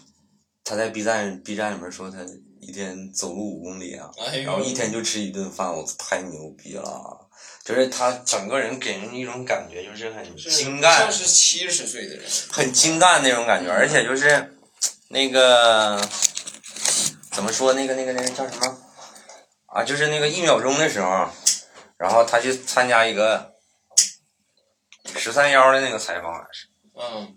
[0.63, 2.19] 他在 B 站 B 站里面说他
[2.61, 7.27] 一天走路五公里啊，哎，然后一天就吃一顿饭，我太牛逼了！
[7.65, 12.25] 就是他整个人给人一种感觉，就是很精干像，是七十岁的人。
[12.51, 14.55] 很精干那种感觉，而且就是
[15.09, 15.99] 那个
[17.33, 18.79] 怎么说，那个那个那个叫什么
[19.77, 19.85] 啊？
[19.85, 21.29] 就是那个一秒钟的时候，
[21.99, 23.55] 然后他去参加一个
[25.15, 26.47] 十三幺的那个采访。
[26.99, 27.37] 嗯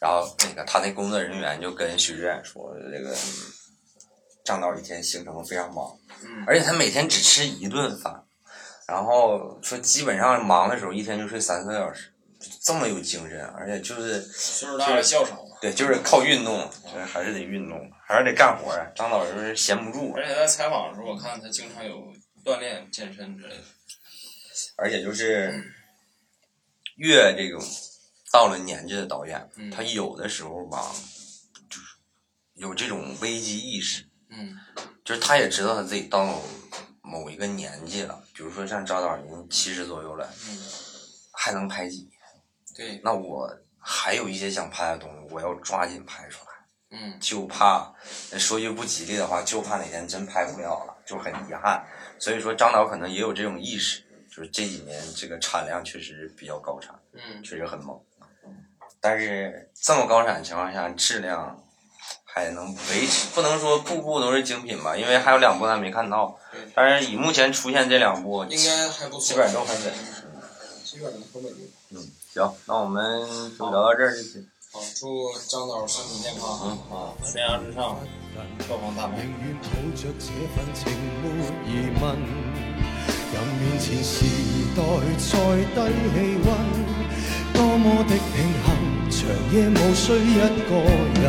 [0.00, 3.16] 然后那个他那工作人员就跟徐志远说，这个
[4.44, 8.22] 张导一天行程非常忙，嗯而且他每天只吃一顿饭，
[8.86, 12.12] 然后说基本上忙的时候一天就睡三四个小时，
[12.62, 15.56] 这么有精神，而且就是岁数大了较少嘛。
[15.62, 16.70] 对，就是靠运动，
[17.10, 18.86] 还是得运动，还是得干活啊。
[18.94, 22.12] 张导就是闲不住，而且在采访的时候，我看他经常有
[22.44, 23.62] 锻炼、健身之类的。
[24.76, 25.52] 而且就是
[26.96, 27.60] 越这种
[28.32, 30.92] 到了年纪的导演，嗯他有的时候吧，
[31.68, 31.96] 就是
[32.54, 34.06] 有这种危机意识。
[34.28, 34.56] 嗯
[35.04, 36.40] 就是他也知道他自己到
[37.02, 40.58] 某一个年纪了，比如说像张导已经七十左右了，嗯，
[41.32, 42.10] 还能拍几年？
[42.74, 43.48] 对，那我
[43.78, 46.43] 还有一些想拍的东西，我要抓紧拍出来，
[46.94, 47.92] 嗯就怕
[48.38, 51.84] 说句不吉利的话，就怕哪天真拍不了了，就很遗憾。
[52.20, 58.00] 所以说张导可能也有这种意识，就是这几年这个产量确实比较高产，嗯，确实很猛。
[59.00, 61.62] 但是这么高产的情况下，质量
[62.24, 66.38] 还能维持，不能说步步都是精品吧，因为还有两部咱没看到。
[66.50, 69.20] 对，但是以目前出现这两部，应该还不错。
[69.20, 69.94] 基本上都很稳。
[70.84, 71.70] 基本上很稳定。
[71.90, 73.20] 嗯，行，那我们
[73.58, 74.48] 就聊到这儿就行。
[74.74, 77.14] 好，祝张导身体健康啊啊！
[77.22, 77.94] 悬崖之上，
[78.58, 79.18] 票房大卖。
[79.62, 80.90] 抱着這份情
[81.22, 81.30] 沒
[81.62, 82.18] 疑問，
[83.30, 84.26] 任面前時
[84.74, 84.82] 代
[85.14, 85.30] 再
[85.70, 85.78] 低
[86.10, 86.50] 氣温，
[87.54, 88.34] 多麼的庆
[88.66, 88.66] 幸，
[89.14, 89.22] 長
[89.54, 90.74] 夜無需一個
[91.22, 91.24] 人，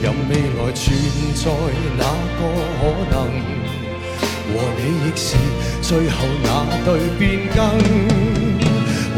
[0.00, 0.86] 任未來存
[1.34, 1.50] 在
[1.98, 2.06] 哪
[2.38, 2.40] 個
[2.78, 3.18] 可能，
[4.54, 5.26] 和你亦是
[5.82, 6.46] 最後那
[6.84, 6.88] 對
[7.18, 7.58] 變更，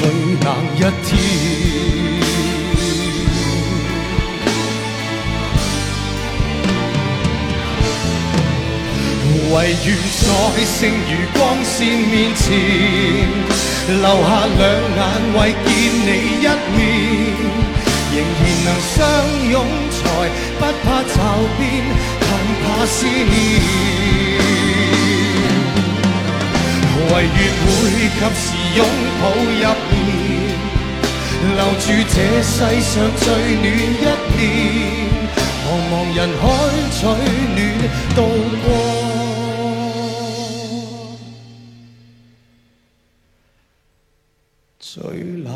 [0.00, 1.10] 最冷一天。
[9.52, 9.86] 唯願
[10.16, 10.24] 在
[10.64, 11.76] 剩余光線
[12.08, 12.48] 面前，
[13.88, 14.58] 留下兩
[14.96, 14.98] 眼
[15.34, 15.68] 為見
[16.06, 16.08] 你
[16.40, 16.80] 一面，
[18.14, 18.96] 仍然能相
[19.52, 19.54] 擁
[19.92, 20.00] 才
[20.58, 21.14] 不怕骤
[21.58, 21.60] 变，
[22.20, 22.24] 更
[22.62, 23.28] 怕思念。
[27.12, 27.28] 唯願
[27.66, 27.68] 會
[28.06, 28.46] 及時
[28.78, 28.80] 擁
[29.20, 29.64] 抱入，
[31.40, 33.24] 留住这世上最
[33.56, 34.04] 暖一
[34.36, 34.38] 面，
[35.64, 36.42] 茫茫人海
[36.92, 36.98] 取
[37.56, 37.58] 暖
[38.14, 38.18] 渡
[38.62, 38.66] 过
[44.78, 44.92] 最
[45.42, 45.48] 冷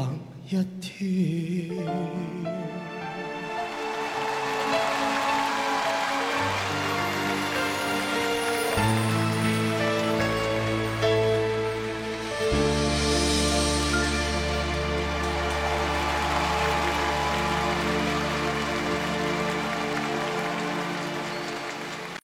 [0.48, 1.43] 一天。